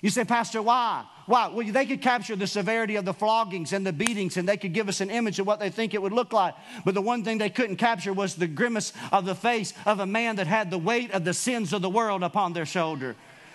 [0.00, 1.04] You say, Pastor, why?
[1.28, 1.48] Why?
[1.48, 4.72] Well, they could capture the severity of the floggings and the beatings, and they could
[4.72, 6.54] give us an image of what they think it would look like.
[6.86, 10.06] But the one thing they couldn't capture was the grimace of the face of a
[10.06, 13.14] man that had the weight of the sins of the world upon their shoulder.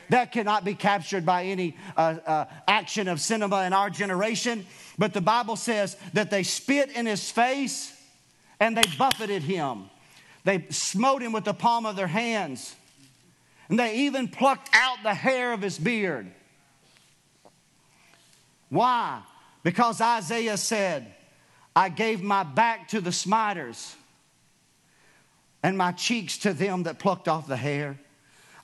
[0.09, 4.67] That cannot be captured by any uh, uh, action of cinema in our generation.
[4.99, 7.91] But the Bible says that they spit in his face
[8.59, 9.89] and they buffeted him.
[10.43, 12.75] They smote him with the palm of their hands.
[13.67, 16.31] And they even plucked out the hair of his beard.
[18.73, 19.21] Why?
[19.61, 21.13] Because Isaiah said,
[21.75, 23.95] I gave my back to the smiters
[25.61, 27.99] and my cheeks to them that plucked off the hair.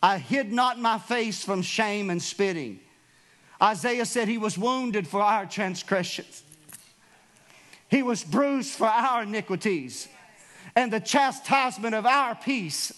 [0.02, 2.80] I hid not my face from shame and spitting.
[3.62, 6.42] Isaiah said he was wounded for our transgressions.
[7.88, 10.08] He was bruised for our iniquities.
[10.76, 12.92] And the chastisement of our peace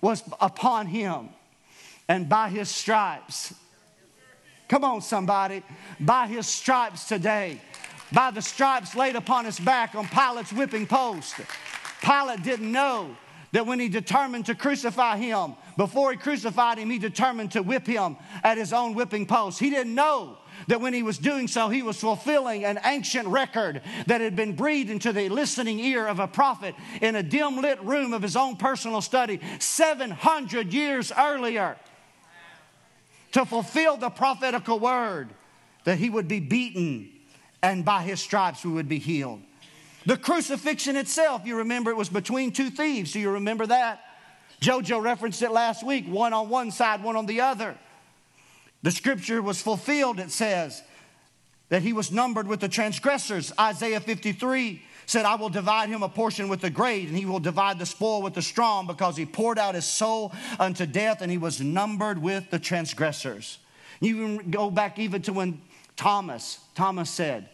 [0.00, 1.28] was upon him.
[2.08, 3.52] And by his stripes
[4.68, 5.62] Come on, somebody.
[6.00, 7.60] By his stripes today,
[8.12, 11.36] by the stripes laid upon his back on Pilate's whipping post.
[12.02, 13.16] Pilate didn't know
[13.52, 17.86] that when he determined to crucify him, before he crucified him, he determined to whip
[17.86, 19.58] him at his own whipping post.
[19.58, 23.82] He didn't know that when he was doing so, he was fulfilling an ancient record
[24.06, 27.82] that had been breathed into the listening ear of a prophet in a dim lit
[27.82, 31.76] room of his own personal study 700 years earlier
[33.36, 35.28] to fulfill the prophetical word
[35.84, 37.10] that he would be beaten
[37.62, 39.42] and by his stripes we would be healed.
[40.06, 43.12] The crucifixion itself, you remember it was between two thieves.
[43.12, 44.00] Do you remember that?
[44.62, 47.76] Jojo referenced it last week one on one side, one on the other.
[48.82, 50.82] The scripture was fulfilled, it says,
[51.68, 53.52] that he was numbered with the transgressors.
[53.60, 57.38] Isaiah 53 said, I will divide him a portion with the great, and he will
[57.38, 61.30] divide the spoil with the strong, because he poured out his soul unto death, and
[61.30, 63.58] he was numbered with the transgressors.
[64.00, 65.62] You can go back even to when
[65.94, 67.48] Thomas, Thomas said,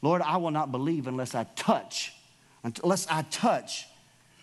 [0.00, 2.14] Lord, I will not believe unless I touch,
[2.62, 3.86] unless I touch,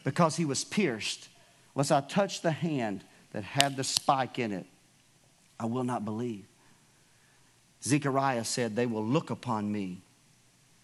[0.04, 1.30] because he was pierced,
[1.76, 4.66] unless I touch the hand that had the spike in it,
[5.60, 6.46] I will not believe.
[7.84, 10.02] Zechariah said, They will look upon me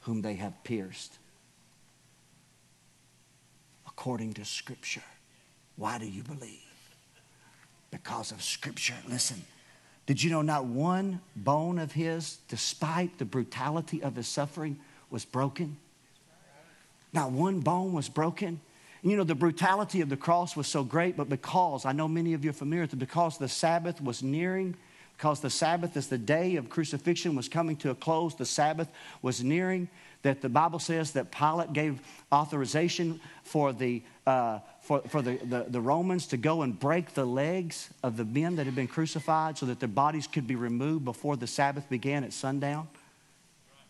[0.02, 1.18] whom they have pierced
[3.98, 5.04] according to Scripture.
[5.78, 6.60] Why do you believe?
[7.92, 8.96] Because of Scripture.
[9.08, 9.42] Listen,
[10.06, 14.78] did you know not one bone of his, despite the brutality of his suffering,
[15.10, 15.78] was broken?
[17.14, 18.60] Not one bone was broken.
[19.02, 22.34] You know, the brutality of the cross was so great, but because, I know many
[22.34, 24.76] of you are familiar with it, because the Sabbath was nearing,
[25.16, 28.90] because the Sabbath, as the day of crucifixion was coming to a close, the Sabbath
[29.22, 29.88] was nearing,
[30.26, 32.02] that the Bible says that Pilate gave
[32.32, 37.26] authorization for the, uh, for, for the, the, the, Romans to go and break the
[37.26, 41.06] legs of the men that had been crucified so that their bodies could be removed
[41.06, 42.88] before the Sabbath began at sundown.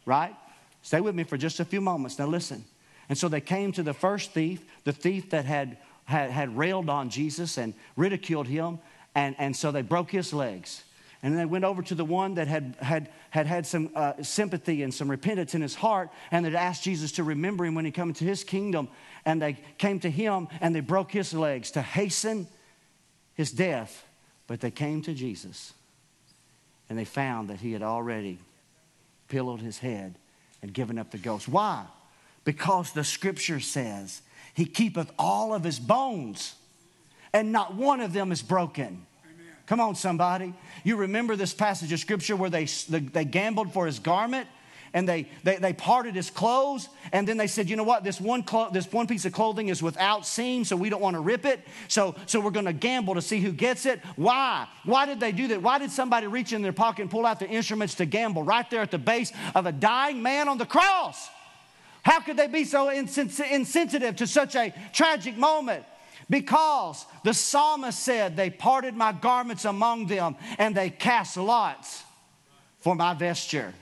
[0.05, 0.35] Right?
[0.81, 2.19] Stay with me for just a few moments.
[2.19, 2.65] Now, listen.
[3.07, 6.89] And so they came to the first thief, the thief that had had, had railed
[6.89, 8.79] on Jesus and ridiculed him,
[9.13, 10.83] and, and so they broke his legs.
[11.25, 14.83] And they went over to the one that had had, had, had some uh, sympathy
[14.83, 17.89] and some repentance in his heart, and they asked Jesus to remember him when he
[17.89, 18.87] come into his kingdom.
[19.25, 22.47] And they came to him and they broke his legs to hasten
[23.33, 24.05] his death.
[24.45, 25.73] But they came to Jesus
[26.89, 28.37] and they found that he had already
[29.27, 30.19] pillowed his head
[30.61, 31.47] and given up the ghost.
[31.47, 31.85] Why?
[32.43, 34.21] Because the scripture says,
[34.53, 36.53] He keepeth all of his bones,
[37.33, 39.07] and not one of them is broken.
[39.65, 40.53] Come on, somebody.
[40.83, 44.47] You remember this passage of scripture where they, they gambled for his garment
[44.93, 48.21] and they, they, they parted his clothes and then they said, you know what, this
[48.21, 51.19] one, clo- this one piece of clothing is without seam, so we don't want to
[51.19, 51.59] rip it.
[51.87, 53.99] So, so we're going to gamble to see who gets it.
[54.15, 54.67] Why?
[54.83, 55.61] Why did they do that?
[55.61, 58.69] Why did somebody reach in their pocket and pull out the instruments to gamble right
[58.69, 61.29] there at the base of a dying man on the cross?
[62.03, 65.83] How could they be so insens- insensitive to such a tragic moment?
[66.29, 72.03] Because the psalmist said, They parted my garments among them and they cast lots
[72.79, 73.73] for my vesture.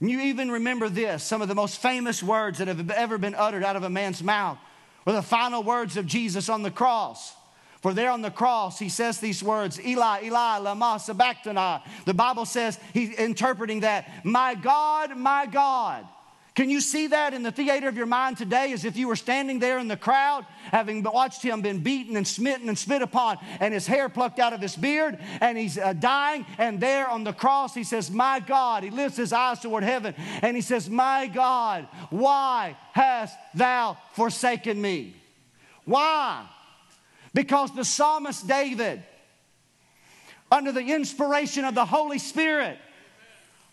[0.00, 3.34] And you even remember this some of the most famous words that have ever been
[3.34, 4.58] uttered out of a man's mouth
[5.04, 7.34] were the final words of Jesus on the cross.
[7.80, 11.82] For there on the cross, he says these words, Eli, Eli, lama sabachthani.
[12.06, 16.04] The Bible says, he's interpreting that, My God, my God,
[16.58, 19.14] can you see that in the theater of your mind today as if you were
[19.14, 23.38] standing there in the crowd, having watched him been beaten and smitten and spit upon,
[23.60, 27.22] and his hair plucked out of his beard, and he's uh, dying, and there on
[27.22, 30.90] the cross he says, My God, he lifts his eyes toward heaven, and he says,
[30.90, 35.14] My God, why hast thou forsaken me?
[35.84, 36.44] Why?
[37.34, 39.00] Because the psalmist David,
[40.50, 42.78] under the inspiration of the Holy Spirit,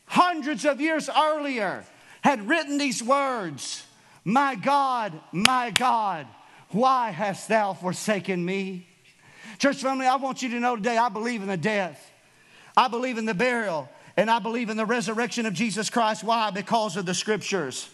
[0.06, 1.84] hundreds of years earlier,
[2.26, 3.86] had written these words
[4.24, 6.26] My God, my God,
[6.72, 8.88] why hast thou forsaken me?
[9.60, 12.12] Church family, I want you to know today I believe in the death,
[12.76, 16.24] I believe in the burial, and I believe in the resurrection of Jesus Christ.
[16.24, 16.50] Why?
[16.50, 17.88] Because of the scriptures.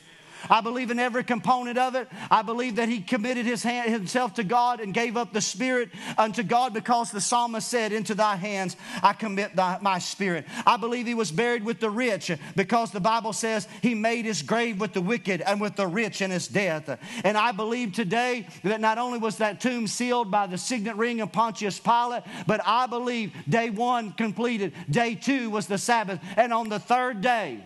[0.50, 2.08] I believe in every component of it.
[2.30, 5.90] I believe that he committed his hand, himself to God and gave up the spirit
[6.18, 10.46] unto God because the psalmist said, Into thy hands I commit thy, my spirit.
[10.66, 14.42] I believe he was buried with the rich because the Bible says he made his
[14.42, 17.00] grave with the wicked and with the rich in his death.
[17.24, 21.22] And I believe today that not only was that tomb sealed by the signet ring
[21.22, 26.54] of Pontius Pilate, but I believe day one completed, day two was the Sabbath, and
[26.54, 27.66] on the third day,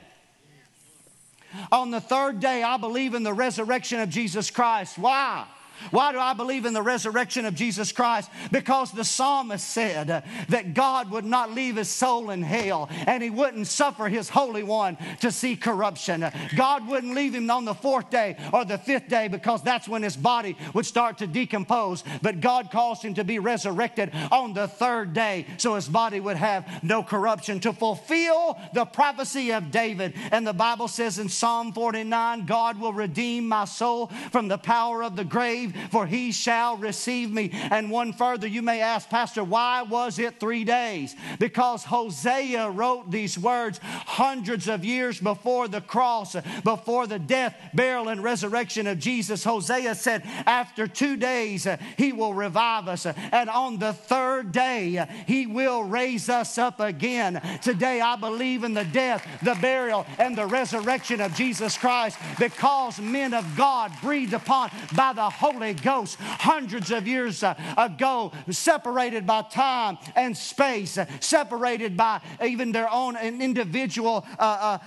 [1.71, 4.97] on the third day, I believe in the resurrection of Jesus Christ.
[4.97, 5.45] Why?
[5.91, 8.29] Why do I believe in the resurrection of Jesus Christ?
[8.51, 13.29] Because the psalmist said that God would not leave his soul in hell and he
[13.29, 16.25] wouldn't suffer his Holy One to see corruption.
[16.55, 20.03] God wouldn't leave him on the fourth day or the fifth day because that's when
[20.03, 22.03] his body would start to decompose.
[22.21, 26.37] But God caused him to be resurrected on the third day so his body would
[26.37, 30.13] have no corruption to fulfill the prophecy of David.
[30.31, 35.03] And the Bible says in Psalm 49 God will redeem my soul from the power
[35.03, 37.49] of the grave for he shall receive me.
[37.53, 41.15] And one further, you may ask, Pastor, why was it three days?
[41.39, 48.09] Because Hosea wrote these words hundreds of years before the cross, before the death, burial,
[48.09, 49.43] and resurrection of Jesus.
[49.43, 55.45] Hosea said, After two days, he will revive us, and on the third day, he
[55.47, 57.41] will raise us up again.
[57.61, 62.99] Today, I believe in the death, the burial, and the resurrection of Jesus Christ because
[62.99, 68.31] men of God breathed upon by the Holy Holy Ghost hundreds of years uh, ago,
[68.49, 74.77] separated by time and space, uh, separated by even their own individual uh,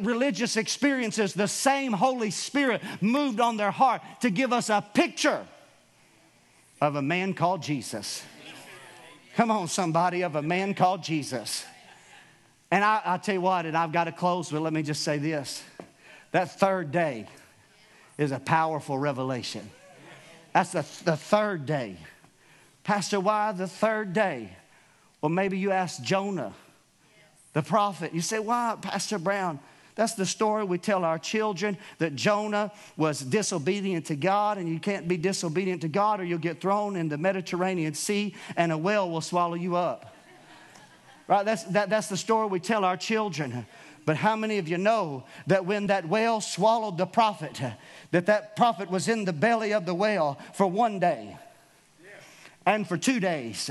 [0.00, 1.32] religious experiences.
[1.32, 5.46] The same Holy Spirit moved on their heart to give us a picture
[6.80, 8.22] of a man called Jesus.
[9.34, 11.64] Come on, somebody, of a man called Jesus.
[12.70, 15.02] And I, I tell you what, and I've got to close, but let me just
[15.02, 15.62] say this.
[16.32, 17.26] That third day
[18.18, 19.70] is a powerful revelation.
[20.58, 21.94] That's the, the third day.
[22.82, 24.50] Pastor, why the third day?
[25.20, 26.52] Well, maybe you ask Jonah,
[27.52, 28.12] the prophet.
[28.12, 29.60] You say, why, Pastor Brown?
[29.94, 34.80] That's the story we tell our children that Jonah was disobedient to God, and you
[34.80, 38.78] can't be disobedient to God or you'll get thrown in the Mediterranean Sea and a
[38.78, 40.12] whale will swallow you up.
[41.28, 41.44] Right?
[41.44, 43.64] That's, that, that's the story we tell our children.
[44.08, 47.60] But how many of you know that when that whale swallowed the prophet,
[48.10, 51.36] that that prophet was in the belly of the whale for one day?
[52.64, 53.70] And for two days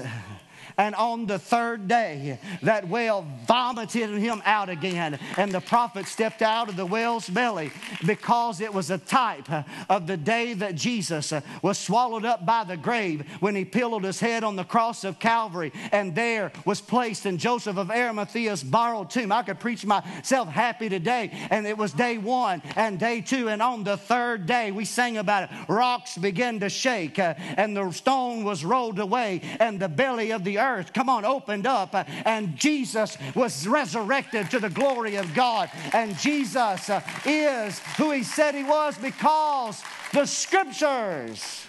[0.77, 5.19] And on the third day, that whale vomited him out again.
[5.37, 7.71] And the prophet stepped out of the whale's belly
[8.05, 9.47] because it was a type
[9.89, 14.19] of the day that Jesus was swallowed up by the grave when he pillowed his
[14.19, 19.09] head on the cross of Calvary and there was placed in Joseph of Arimathea's borrowed
[19.09, 19.31] tomb.
[19.31, 21.31] I could preach myself happy today.
[21.49, 23.49] And it was day one and day two.
[23.49, 25.49] And on the third day, we sang about it.
[25.67, 30.43] Rocks began to shake uh, and the stone was rolled away and the belly of
[30.43, 31.93] the earth, come on, opened up.
[32.25, 35.69] And Jesus was resurrected to the glory of God.
[35.93, 36.89] And Jesus
[37.25, 39.83] is who he said he was because
[40.13, 41.65] the scriptures.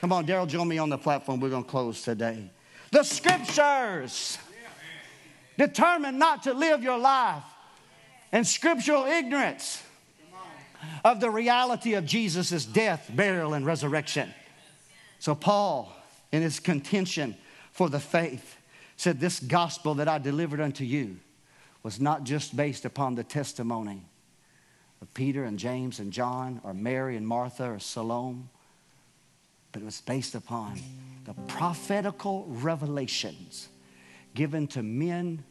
[0.00, 1.40] Come on, Daryl, join me on the platform.
[1.40, 2.50] We're going to close today.
[2.90, 4.38] The scriptures
[5.58, 7.42] determined not to live your life
[8.32, 9.82] in scriptural ignorance
[11.04, 14.32] of the reality of Jesus' death, burial, and resurrection.
[15.18, 15.92] So, Paul,
[16.32, 17.36] in his contention
[17.80, 18.58] for the faith,
[18.98, 21.16] said, This gospel that I delivered unto you
[21.82, 24.02] was not just based upon the testimony
[25.00, 28.42] of Peter and James and John, or Mary and Martha, or Salome,
[29.72, 30.78] but it was based upon
[31.24, 33.70] the prophetical revelations
[34.34, 35.42] given to men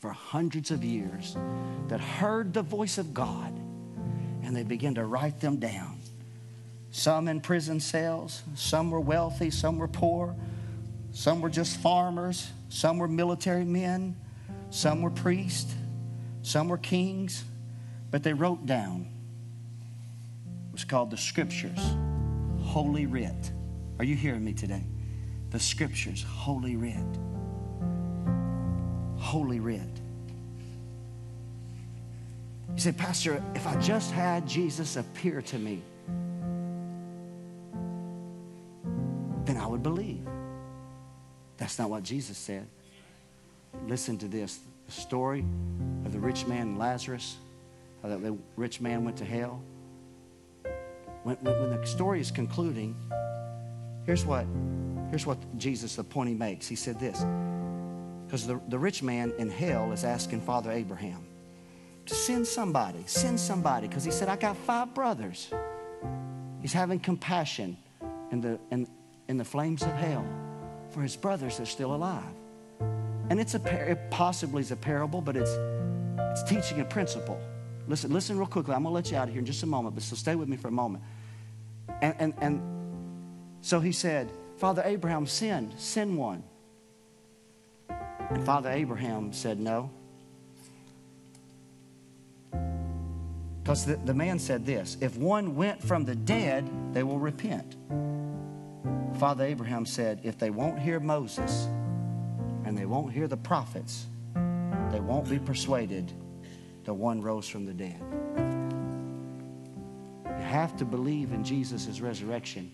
[0.00, 1.36] for hundreds of years
[1.86, 3.56] that heard the voice of God
[4.42, 6.00] and they began to write them down.
[6.90, 10.34] Some in prison cells, some were wealthy, some were poor,
[11.12, 14.16] some were just farmers, some were military men,
[14.70, 15.74] some were priests,
[16.42, 17.44] some were kings,
[18.10, 19.08] but they wrote down.
[20.68, 21.78] It was called the Scriptures,
[22.62, 23.52] Holy Writ.
[23.98, 24.84] Are you hearing me today?
[25.50, 26.96] The Scriptures, Holy Writ.
[29.18, 29.80] Holy Writ.
[32.74, 35.82] You say, Pastor, if I just had Jesus appear to me,
[39.44, 40.26] then I would believe.
[41.62, 42.66] That's not what Jesus said.
[43.86, 45.44] Listen to this the story
[46.04, 47.36] of the rich man and Lazarus,
[48.02, 49.62] how that the rich man went to hell.
[51.22, 52.96] When, when the story is concluding,
[54.06, 54.44] here's what,
[55.10, 56.66] here's what Jesus, the point he makes.
[56.66, 57.24] He said this
[58.26, 61.24] because the, the rich man in hell is asking Father Abraham,
[62.06, 63.86] to send somebody, send somebody.
[63.86, 65.48] Because he said, I got five brothers.
[66.60, 67.76] He's having compassion
[68.32, 68.88] in the, in,
[69.28, 70.26] in the flames of hell
[70.92, 72.34] for his brothers are still alive.
[73.30, 75.50] And it's a par- it possibly is a parable, but it's
[76.32, 77.40] it's teaching a principle.
[77.88, 78.74] Listen, listen real quickly.
[78.74, 80.48] I'm gonna let you out of here in just a moment, but so stay with
[80.48, 81.04] me for a moment.
[82.00, 82.62] And and and
[83.62, 86.42] so he said, Father Abraham, send, send one.
[87.88, 89.90] And Father Abraham said, No.
[93.62, 97.76] Because the, the man said this if one went from the dead, they will repent.
[99.16, 101.68] Father Abraham said, if they won't hear Moses
[102.64, 104.06] and they won't hear the prophets,
[104.90, 106.12] they won't be persuaded
[106.84, 108.00] the one rose from the dead.
[110.26, 112.70] You have to believe in Jesus' resurrection.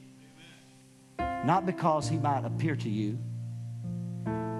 [1.18, 3.18] Not because he might appear to you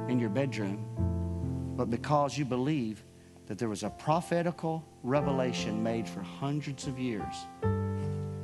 [0.08, 3.02] in your bedroom, but because you believe
[3.46, 7.34] that there was a prophetical revelation made for hundreds of years.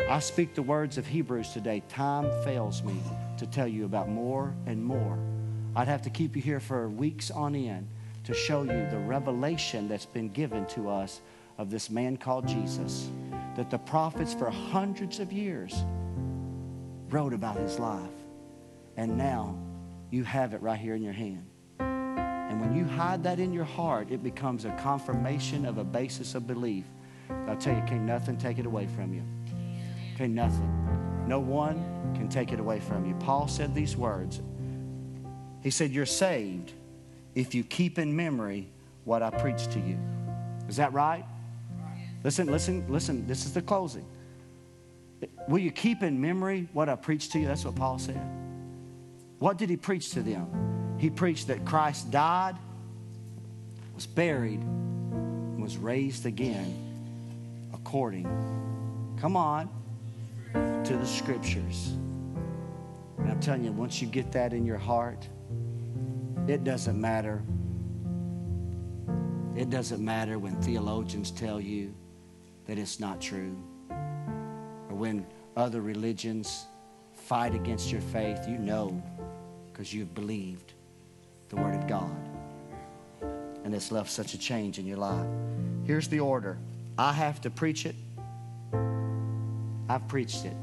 [0.09, 1.82] I speak the words of Hebrews today.
[1.89, 2.95] Time fails me
[3.39, 5.18] to tell you about more and more.
[5.76, 7.89] I'd have to keep you here for weeks on end
[8.24, 11.20] to show you the revelation that's been given to us
[11.59, 13.11] of this man called Jesus,
[13.57, 15.85] that the prophets for hundreds of years
[17.11, 18.11] wrote about his life.
[18.97, 19.57] And now
[20.11, 21.47] you have it right here in your hand.
[21.80, 26.35] And when you hide that in your heart, it becomes a confirmation of a basis
[26.35, 26.85] of belief.
[27.49, 29.22] I'll tell you, can nothing take it away from you.
[30.14, 31.14] Okay, nothing.
[31.27, 33.14] No one can take it away from you.
[33.14, 34.41] Paul said these words.
[35.62, 36.72] He said, You're saved
[37.35, 38.68] if you keep in memory
[39.05, 39.99] what I preached to you.
[40.68, 41.25] Is that right?
[42.22, 43.27] Listen, listen, listen.
[43.27, 44.07] This is the closing.
[45.49, 47.47] Will you keep in memory what I preached to you?
[47.47, 48.20] That's what Paul said.
[49.39, 50.97] What did he preach to them?
[50.99, 52.57] He preached that Christ died,
[53.95, 54.62] was buried,
[55.59, 56.85] was raised again
[57.75, 58.25] according,
[59.20, 59.68] come on,
[60.55, 61.92] to the scriptures.
[63.18, 65.28] And I'm telling you, once you get that in your heart,
[66.46, 67.42] it doesn't matter.
[69.57, 71.94] It doesn't matter when theologians tell you
[72.66, 73.57] that it's not true
[73.90, 75.26] or when
[75.57, 76.66] other religions
[77.12, 78.48] fight against your faith.
[78.48, 79.02] You know
[79.74, 80.72] because you've believed
[81.48, 82.16] the Word of God.
[83.64, 85.26] And it's left such a change in your life.
[85.84, 86.59] Here's the order
[86.96, 87.96] I have to preach it.
[89.89, 90.57] I've preached it.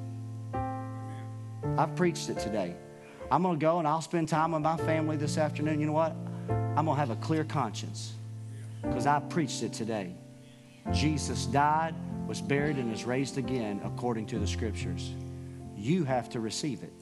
[1.77, 2.75] I've preached it today.
[3.31, 5.79] I'm going to go and I'll spend time with my family this afternoon.
[5.79, 6.15] You know what?
[6.49, 8.13] I'm going to have a clear conscience
[8.81, 10.15] because I preached it today.
[10.91, 11.93] Jesus died,
[12.27, 15.11] was buried, and is raised again according to the scriptures.
[15.77, 16.93] You have to receive it.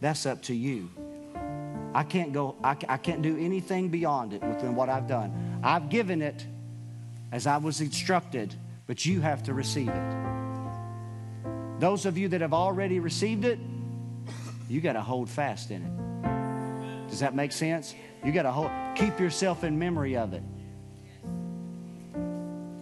[0.00, 0.90] That's up to you.
[1.94, 5.60] I can't go, I, I can't do anything beyond it within what I've done.
[5.62, 6.44] I've given it
[7.32, 8.54] as I was instructed,
[8.86, 10.43] but you have to receive it.
[11.78, 13.58] Those of you that have already received it,
[14.68, 17.08] you got to hold fast in it.
[17.10, 17.94] Does that make sense?
[18.24, 20.42] You got to hold, keep yourself in memory of it.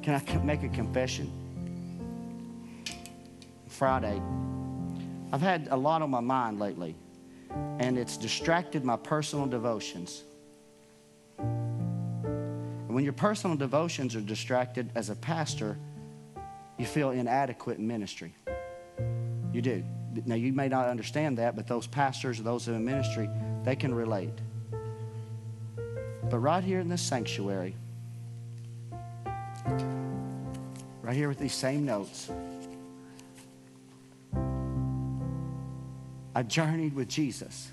[0.03, 1.31] Can I make a confession?
[3.69, 4.21] Friday,
[5.33, 6.95] I've had a lot on my mind lately,
[7.79, 10.23] and it's distracted my personal devotions.
[12.87, 15.79] When your personal devotions are distracted as a pastor,
[16.79, 18.35] you feel inadequate in ministry.
[19.53, 19.85] You do.
[20.27, 23.29] Now, you may not understand that, but those pastors or those in ministry,
[23.65, 24.39] they can relate.
[26.31, 27.75] But right here in this sanctuary,
[31.03, 32.31] right here with these same notes,
[36.35, 37.71] I journeyed with Jesus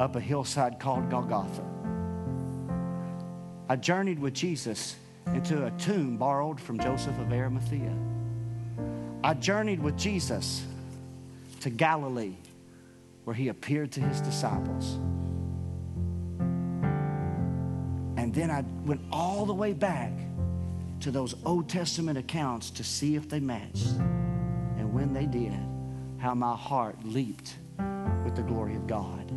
[0.00, 1.64] up a hillside called Golgotha.
[3.68, 4.96] I journeyed with Jesus
[5.28, 7.94] into a tomb borrowed from Joseph of Arimathea.
[9.24, 10.62] I journeyed with Jesus
[11.60, 12.34] to Galilee,
[13.24, 14.96] where he appeared to his disciples.
[18.18, 20.12] And then I went all the way back
[21.00, 23.86] to those Old Testament accounts to see if they matched.
[24.76, 25.58] And when they did,
[26.18, 27.54] how my heart leaped
[28.26, 29.32] with the glory of God.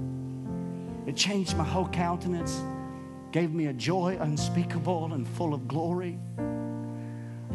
[1.06, 2.62] It changed my whole countenance,
[3.32, 6.20] gave me a joy unspeakable and full of glory.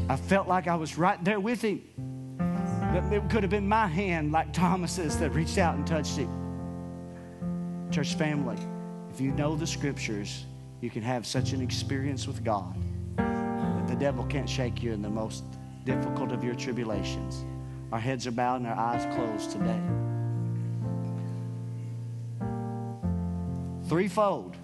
[0.09, 1.83] I felt like I was right there with him.
[2.95, 7.88] It could have been my hand, like Thomas's, that reached out and touched him.
[7.90, 8.59] Church family,
[9.11, 10.45] if you know the scriptures,
[10.82, 12.74] you can have such an experience with God
[13.16, 15.45] that the devil can't shake you in the most
[15.84, 17.45] difficult of your tribulations.
[17.93, 19.80] Our heads are bowed and our eyes closed today.
[23.88, 24.57] Threefold.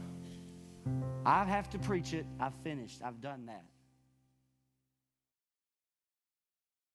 [1.24, 2.26] I have to preach it.
[2.40, 3.00] I've finished.
[3.04, 3.64] I've done that.